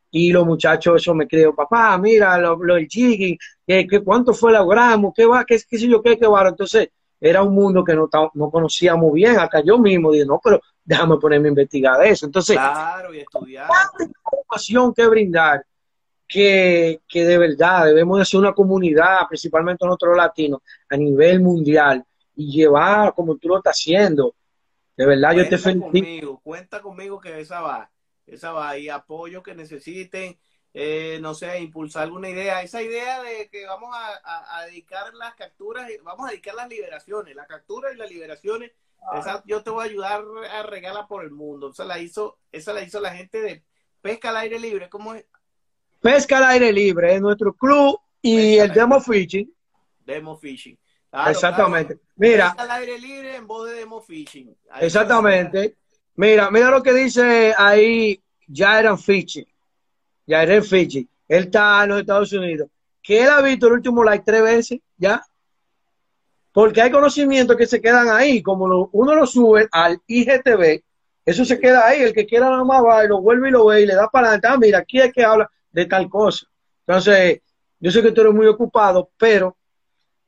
[0.10, 3.38] Y los muchachos, eso me creo, papá, mira, lo, del jigging,
[3.70, 6.48] que, cuánto fue el gramo, qué va, qué, qué sé yo, qué, qué va.
[6.48, 6.90] Entonces,
[7.22, 11.18] era un mundo que no, no conocíamos bien, hasta yo mismo dije, no, pero déjame
[11.18, 12.26] ponerme a investigar eso.
[12.26, 13.70] Entonces, claro, y estudiar.
[14.00, 15.66] información que brindar
[16.28, 22.04] que, que, de verdad debemos de ser una comunidad, principalmente nosotros latinos, a nivel mundial
[22.36, 24.34] y llevar como tú lo estás haciendo.
[24.98, 25.92] De verdad, yo te felicito.
[25.92, 27.92] Conmigo, cuenta conmigo que esa va,
[28.26, 30.38] esa va, y apoyo que necesiten,
[30.74, 32.62] eh, no sé, impulsar alguna idea.
[32.62, 37.36] Esa idea de que vamos a, a dedicar las capturas, vamos a dedicar las liberaciones,
[37.36, 38.72] la captura y las liberaciones
[39.18, 41.72] esa, yo te voy a ayudar a regalar por el mundo.
[41.72, 43.64] Esa la hizo, esa la hizo la gente de
[44.02, 44.90] Pesca al Aire Libre.
[44.90, 45.26] ¿Cómo es?
[46.00, 49.52] Pesca al Aire Libre es nuestro club y el Demo Fishing.
[50.06, 50.78] Demo Fishing.
[51.28, 52.00] Exactamente.
[52.16, 52.50] Mira.
[52.50, 54.56] Pesca al Aire Libre en voz de Demo Fishing.
[54.80, 55.76] exactamente.
[56.16, 58.22] Mira, mira lo que dice ahí
[58.54, 59.48] Jairan Fishing.
[60.30, 61.10] Jairan Fishing.
[61.28, 62.70] Él está en los Estados Unidos.
[63.02, 65.22] Que él ha visto el último like tres veces, ¿ya?
[66.52, 70.84] Porque hay conocimientos que se quedan ahí, como uno lo sube al IGTV,
[71.26, 73.66] eso se queda ahí, el que quiera nada más va y lo vuelve y lo
[73.66, 76.48] ve y le da para adelante, ah, mira, aquí es que habla de tal cosa.
[76.88, 77.42] Entonces,
[77.80, 79.56] yo sé que tú eres muy ocupado, pero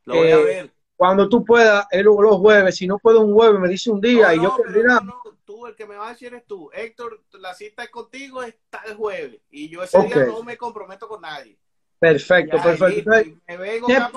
[0.05, 0.71] lo voy a eh, ver.
[0.95, 4.37] cuando tú puedas, los jueves, si no puedo un jueves, me dice un día y
[4.37, 5.21] yo no, no,
[5.71, 6.69] el que me va a decir eres tú.
[6.73, 11.07] Héctor, la cita es contigo está el jueves y yo ese día no me comprometo
[11.07, 11.57] con nadie.
[11.99, 13.11] Perfecto, perfecto.
[13.47, 14.11] me vengo acá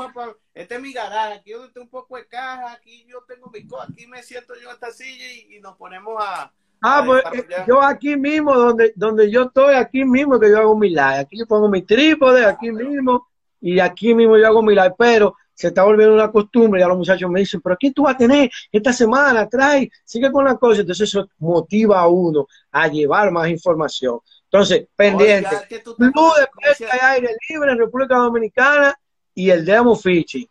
[0.55, 3.67] este es mi garaje, aquí yo tengo un poco de caja, aquí yo tengo mi
[3.67, 6.53] cosa, aquí me siento yo en esta silla y, nos ponemos a...
[6.81, 10.77] Ah, pues eh, yo aquí mismo, donde, donde yo estoy, aquí mismo que yo hago
[10.77, 11.19] mi live.
[11.19, 13.27] Aquí yo pongo mi trípode, aquí mismo,
[13.61, 16.99] y aquí mismo yo hago mi live, pero se está volviendo una costumbre, ya los
[16.99, 20.57] muchachos me dicen, pero aquí tú vas a tener esta semana, trae, sigue con la
[20.57, 24.19] cosa, entonces eso motiva a uno a llevar más información.
[24.45, 25.51] Entonces, pendiente.
[25.69, 28.99] Club de Pesca y Aire Libre en República Dominicana
[29.35, 30.47] y el Demo Fishing.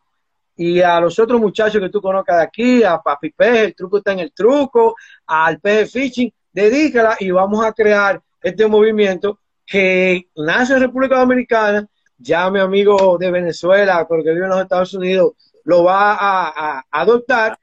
[0.55, 3.97] Y a los otros muchachos que tú conozcas de aquí, a Papi Peje, el truco
[3.97, 4.95] está en el truco,
[5.25, 11.87] al Peje Fishing, dedícala y vamos a crear este movimiento que nace en República Dominicana.
[12.23, 15.33] Ya mi amigo de Venezuela, porque vive en los Estados Unidos,
[15.65, 17.59] lo va a, adoptar.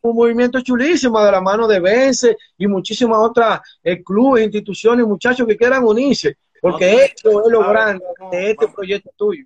[0.00, 5.46] un movimiento chulísimo de la mano de Vence y muchísimas otras eh, clubes, instituciones, muchachos
[5.46, 9.44] que quieran unirse, porque esto es lo grande de este proyecto tuyo.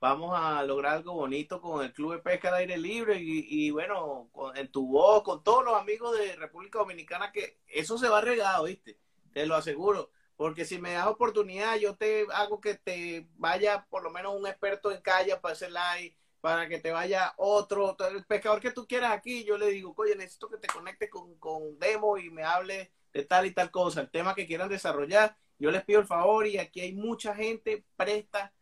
[0.00, 4.28] Vamos a lograr algo bonito con el Club de Pesca de Aire Libre y, bueno,
[4.54, 8.64] en tu voz, con todos los amigos de República Dominicana, que eso se va regado,
[8.64, 8.98] ¿viste?
[9.32, 10.10] Te lo aseguro.
[10.36, 14.46] Porque si me das oportunidad, yo te hago que te vaya por lo menos un
[14.46, 18.86] experto en calle para hacer live, para que te vaya otro, el pescador que tú
[18.86, 22.42] quieras aquí, yo le digo, oye, necesito que te conectes con, con Demo y me
[22.42, 26.06] hable de tal y tal cosa, el tema que quieran desarrollar, yo les pido el
[26.06, 28.52] favor y aquí hay mucha gente presta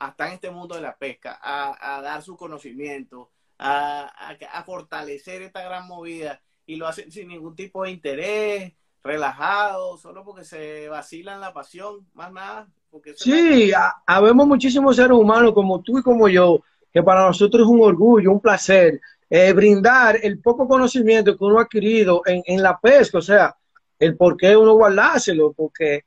[0.00, 4.06] hasta en este mundo de la pesca a, dar su conocimiento, a,
[4.52, 8.72] a, fortalecer esta gran movida y lo hacen sin ningún tipo de interés,
[9.02, 12.68] relajado, solo porque se vacilan la pasión, más nada.
[12.90, 13.70] Porque sí,
[14.06, 18.32] habemos muchísimos seres humanos como tú y como yo, que para nosotros es un orgullo,
[18.32, 23.18] un placer, eh, brindar el poco conocimiento que uno ha adquirido en, en, la pesca,
[23.18, 23.54] o sea,
[23.98, 26.04] el por qué uno guardárselo, porque,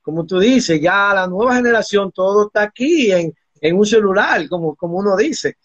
[0.00, 4.76] como tú dices, ya la nueva generación todo está aquí en, en un celular, como,
[4.76, 5.56] como uno dice,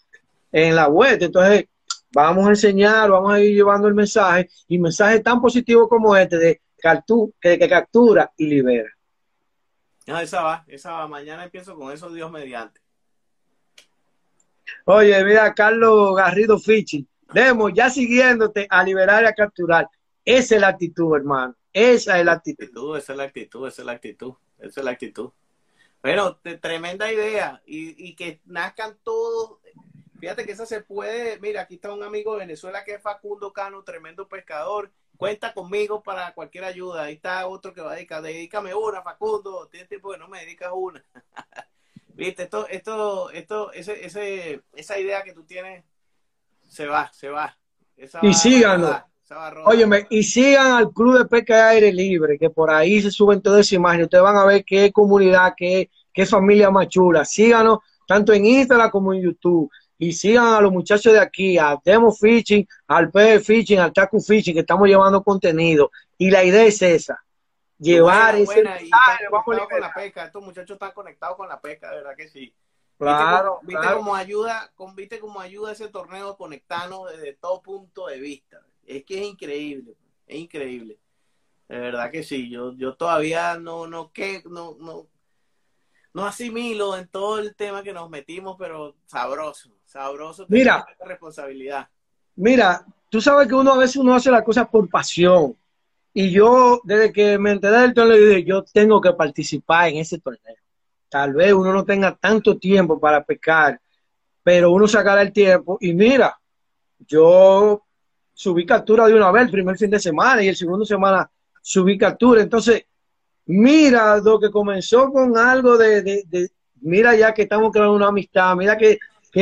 [0.50, 1.18] en la web.
[1.20, 1.66] Entonces,
[2.12, 6.38] vamos a enseñar, vamos a ir llevando el mensaje, y mensajes tan positivos como este
[6.38, 6.60] de
[7.40, 8.90] que, que captura y libera.
[10.06, 11.08] No, esa va, esa va.
[11.08, 12.80] Mañana empiezo con eso, Dios mediante.
[14.84, 17.06] Oye, mira, Carlos Garrido Fichi.
[17.32, 19.88] Demo, ya siguiéndote a liberar y a capturar.
[20.24, 21.56] Esa es la actitud, hermano.
[21.72, 22.96] Esa es la actitud.
[22.96, 24.34] Esa es la actitud, esa es la actitud.
[24.58, 25.30] Esa es la actitud.
[26.02, 27.60] Bueno, tremenda idea.
[27.66, 29.58] Y, y que nazcan todos.
[30.20, 31.40] Fíjate que esa se puede.
[31.40, 36.02] Mira, aquí está un amigo de Venezuela que es Facundo Cano, tremendo pescador cuenta conmigo
[36.02, 37.04] para cualquier ayuda.
[37.04, 40.40] Ahí está otro que va a dedicar, dedícame una, Facundo, tiene tiempo que no me
[40.40, 41.02] dedicas una.
[42.14, 45.84] Viste, esto, esto, esto, ese, ese, esa idea que tú tienes
[46.68, 47.56] se va, se va.
[48.22, 49.04] y síganlo.
[49.64, 53.42] Óyeme, y sigan al Club de Pesca de Aire Libre, que por ahí se suben
[53.42, 54.04] todas esas imágenes.
[54.04, 57.24] Ustedes van a ver qué comunidad, qué, qué familia más chula.
[57.24, 61.78] Síganos tanto en Instagram como en YouTube y sigan a los muchachos de aquí, a
[61.84, 65.90] Demo Fishing, al P Fishing, al Taku Fishing, que estamos llevando contenido.
[66.18, 67.24] Y la idea es esa,
[67.78, 68.62] llevar ese...
[69.44, 72.54] con la pesca, estos muchachos están conectados con la pesca, de verdad que sí.
[72.98, 78.62] Claro, viste, como ayuda, viste como ayuda ese torneo conectarnos desde todo punto de vista.
[78.86, 79.94] Es que es increíble,
[80.26, 80.98] es increíble.
[81.68, 85.08] De verdad que sí, yo, yo todavía no, no, que, no, no,
[86.16, 90.46] no asimilo en todo el tema que nos metimos, pero sabroso, sabroso.
[90.48, 91.90] Mira, responsabilidad.
[92.36, 95.54] Mira, tú sabes que uno a veces uno hace las cosas por pasión.
[96.14, 100.18] Y yo, desde que me enteré del torneo, dije, yo tengo que participar en ese
[100.18, 100.56] torneo.
[101.10, 103.78] Tal vez uno no tenga tanto tiempo para pescar,
[104.42, 105.76] pero uno sacará el tiempo.
[105.82, 106.40] Y mira,
[107.00, 107.84] yo
[108.32, 111.98] subí captura de una vez el primer fin de semana y el segundo semana subí
[111.98, 112.40] captura.
[112.40, 112.86] Entonces,
[113.46, 118.76] mira, lo que comenzó con algo de, mira ya que estamos creando una amistad, mira
[118.76, 118.98] que,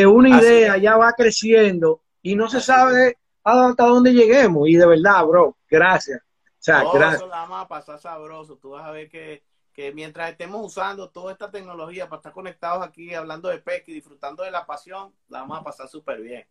[0.06, 4.68] una idea ya va creciendo y no se sabe hasta dónde lleguemos.
[4.68, 6.20] Y de verdad, bro, gracias.
[6.20, 7.20] O sea, gracias.
[7.20, 8.56] Eso la vamos a pasar sabroso.
[8.56, 12.84] Tú vas a ver que, que mientras estemos usando toda esta tecnología para estar conectados
[12.84, 16.44] aquí hablando de pesca y disfrutando de la pasión, la vamos a pasar súper bien.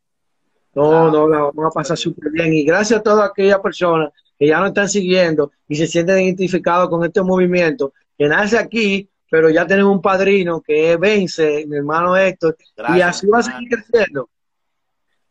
[0.75, 2.53] No, no, la vamos a pasar súper bien.
[2.53, 6.89] Y gracias a todas aquellas personas que ya nos están siguiendo y se sienten identificados
[6.89, 11.77] con este movimiento, que nace aquí, pero ya tenemos un padrino que es Vence, mi
[11.77, 12.57] hermano Héctor,
[12.95, 14.29] y así va a seguir creciendo.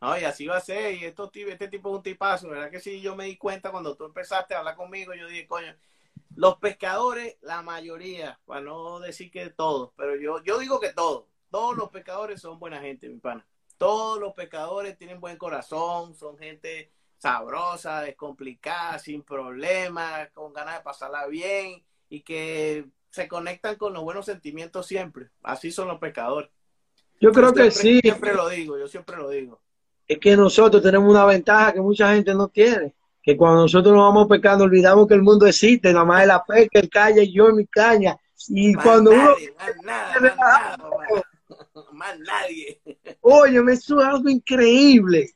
[0.00, 2.80] No, y así va a ser, y esto, este tipo es un tipazo, ¿verdad que
[2.80, 3.00] sí?
[3.00, 5.72] Yo me di cuenta cuando tú empezaste a hablar conmigo, yo dije, coño,
[6.34, 11.26] los pescadores, la mayoría, para no decir que todos, pero yo, yo digo que todos,
[11.50, 13.46] todos los pescadores son buena gente, mi pana.
[13.82, 20.84] Todos los pescadores tienen buen corazón, son gente sabrosa, descomplicada, sin problemas, con ganas de
[20.84, 25.30] pasarla bien y que se conectan con los buenos sentimientos siempre.
[25.42, 26.48] Así son los pescadores.
[27.20, 27.98] Yo creo que sí.
[28.00, 29.60] Siempre lo digo, yo siempre lo digo.
[30.06, 32.94] Es que nosotros tenemos una ventaja que mucha gente no tiene.
[33.20, 36.44] Que cuando nosotros nos vamos pescando, olvidamos que el mundo existe, nada más es la
[36.44, 38.16] pesca, el calle, yo en mi caña.
[38.46, 39.34] Y cuando uno.
[39.82, 40.76] Nada, nada,
[42.02, 42.80] más nadie.
[43.20, 45.30] Oye, me es algo increíble.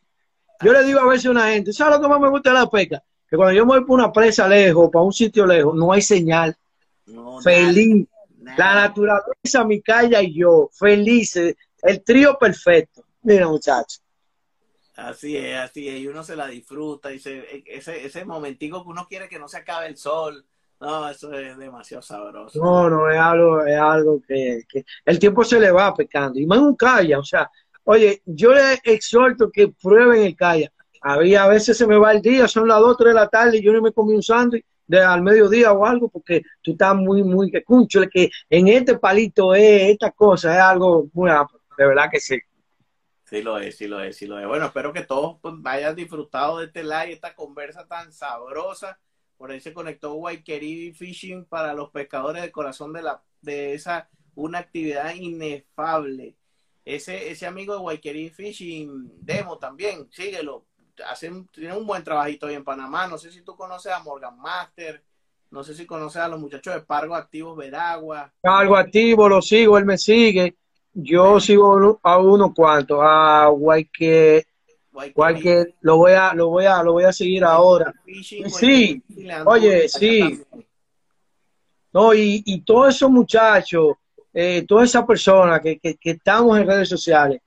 [0.62, 2.59] Yo le digo a veces a una gente, ¿sabes lo que más me gusta de
[2.59, 3.03] la pesca?
[3.29, 6.03] Que cuando yo me voy por una presa lejos, para un sitio lejos, no hay
[6.03, 6.57] señal.
[7.43, 8.07] feliz.
[8.57, 11.57] La naturaleza, mi calle y yo, felices.
[11.83, 13.05] El trío perfecto.
[13.23, 14.03] Mira, muchachos.
[14.95, 16.01] Así es, así es.
[16.01, 17.12] Y uno se la disfruta.
[17.12, 20.47] Y ese, ese momentico que uno quiere que no se acabe el sol.
[20.81, 22.62] No, eso es demasiado sabroso.
[22.62, 26.39] No, no, es algo, es algo que, que el tiempo se le va pescando.
[26.39, 27.51] Y más un calla, o sea,
[27.89, 30.72] Oye, yo les exhorto que prueben el calla.
[31.01, 33.59] Había a veces se me va el día, son las 2, 3 de la tarde
[33.59, 36.97] y yo no me comí un sándwich de al mediodía o algo porque tú estás
[36.97, 41.87] muy, muy que cuncho, que en este palito es esta cosa, es algo muy de
[41.87, 42.41] verdad que sí.
[43.24, 44.49] Sí lo es, sí lo es, sí lo es.
[44.49, 48.99] Bueno, espero que todos pues, hayan disfrutado de este live, esta conversa tan sabrosa.
[49.37, 54.09] Por ahí se conectó Waikeri Fishing para los pescadores del corazón de la de esa
[54.34, 56.37] una actividad inefable.
[56.84, 60.64] Ese, ese amigo de Waikeri Fishing Demo también, síguelo.
[61.09, 63.07] Hacen, tiene un buen trabajito ahí en Panamá.
[63.09, 65.03] No sé si tú conoces a Morgan Master,
[65.51, 68.32] no sé si conoces a los muchachos de Pargo Activos Veragua.
[68.41, 70.57] Pargo Activo, lo sigo, él me sigue.
[70.93, 74.47] Yo sigo a uno cuantos, a Guayque,
[75.14, 77.92] Guayque, lo voy a, lo voy a, lo voy a seguir ahora.
[78.22, 79.03] Sí,
[79.44, 80.42] oye, sí.
[81.92, 83.97] No, y, y todos esos muchachos,
[84.32, 87.40] eh, todas esas personas que, que, estamos en redes sociales,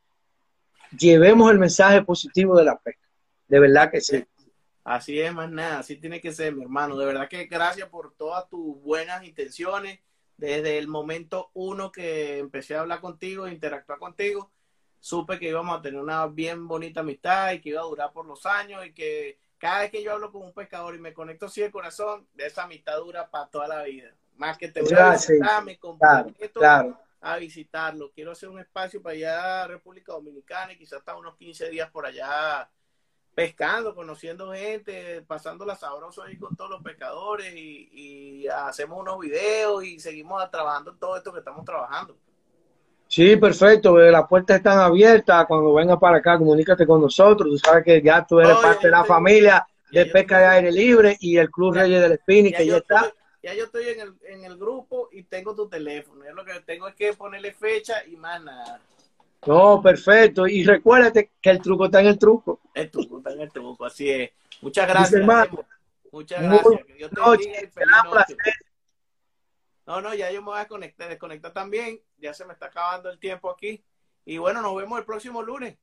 [0.98, 3.08] llevemos el mensaje positivo de la pesca.
[3.48, 4.24] De verdad que sí.
[4.84, 6.98] Así es, más nada, así tiene que ser, mi hermano.
[6.98, 10.00] De verdad que gracias por todas tus buenas intenciones
[10.38, 14.52] desde el momento uno que empecé a hablar contigo, interactuar contigo,
[15.00, 18.26] supe que íbamos a tener una bien bonita amistad y que iba a durar por
[18.26, 21.48] los años y que cada vez que yo hablo con un pescador y me conecto
[21.48, 24.16] así de corazón, de esa amistad dura para toda la vida.
[24.38, 26.62] Más que te voy a visitar, me comprometo
[27.22, 28.12] a visitarlo.
[28.12, 31.92] Quiero hacer un espacio para allá a República Dominicana y quizás hasta unos 15 días
[31.92, 32.70] por allá
[33.36, 39.84] pescando, conociendo gente, pasando la sabroso ahí con todos los pescadores y, hacemos unos videos
[39.84, 42.18] y seguimos trabajando todo esto que estamos trabajando.
[43.10, 47.84] Sí, perfecto, las puertas están abiertas, cuando vengas para acá comunícate con nosotros, tú sabes
[47.84, 51.50] que ya tú eres parte de la familia de Pesca de Aire Libre y el
[51.50, 53.12] Club Reyes del Espini, que ya, está.
[53.42, 56.88] Ya yo estoy en el, en el grupo y tengo tu teléfono, lo que tengo
[56.88, 58.80] es que ponerle fecha y más nada.
[59.48, 60.48] No, perfecto.
[60.48, 62.60] Y recuérdate que el truco está en el truco.
[62.76, 64.30] El truco está en el truco, así es.
[64.62, 65.26] Muchas gracias.
[66.12, 66.86] Muchas gracias.
[66.86, 68.26] Que Dios te bendiga
[69.90, 72.00] No, no, ya yo me voy a conectar, desconectar también.
[72.20, 73.84] Ya se me está acabando el tiempo aquí.
[74.24, 75.80] Y bueno, nos vemos el próximo lunes.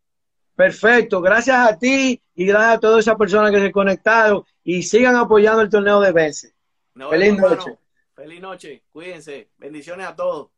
[0.54, 5.16] Perfecto, gracias a ti y gracias a todas esas personas que se conectaron y sigan
[5.16, 6.54] apoyando el torneo de Vence.
[6.94, 7.76] Feliz noche.
[8.14, 9.50] Feliz noche, cuídense.
[9.58, 10.50] Bendiciones a todos.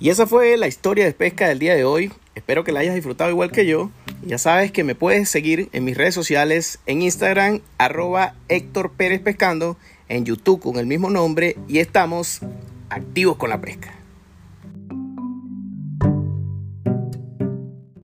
[0.00, 2.12] Y esa fue la historia de pesca del día de hoy.
[2.36, 3.90] Espero que la hayas disfrutado igual que yo.
[4.22, 9.22] Ya sabes que me puedes seguir en mis redes sociales, en Instagram, arroba Héctor Pérez
[9.22, 9.78] Pescando,
[10.10, 12.40] en YouTube con el mismo nombre y estamos
[12.90, 13.95] activos con la pesca.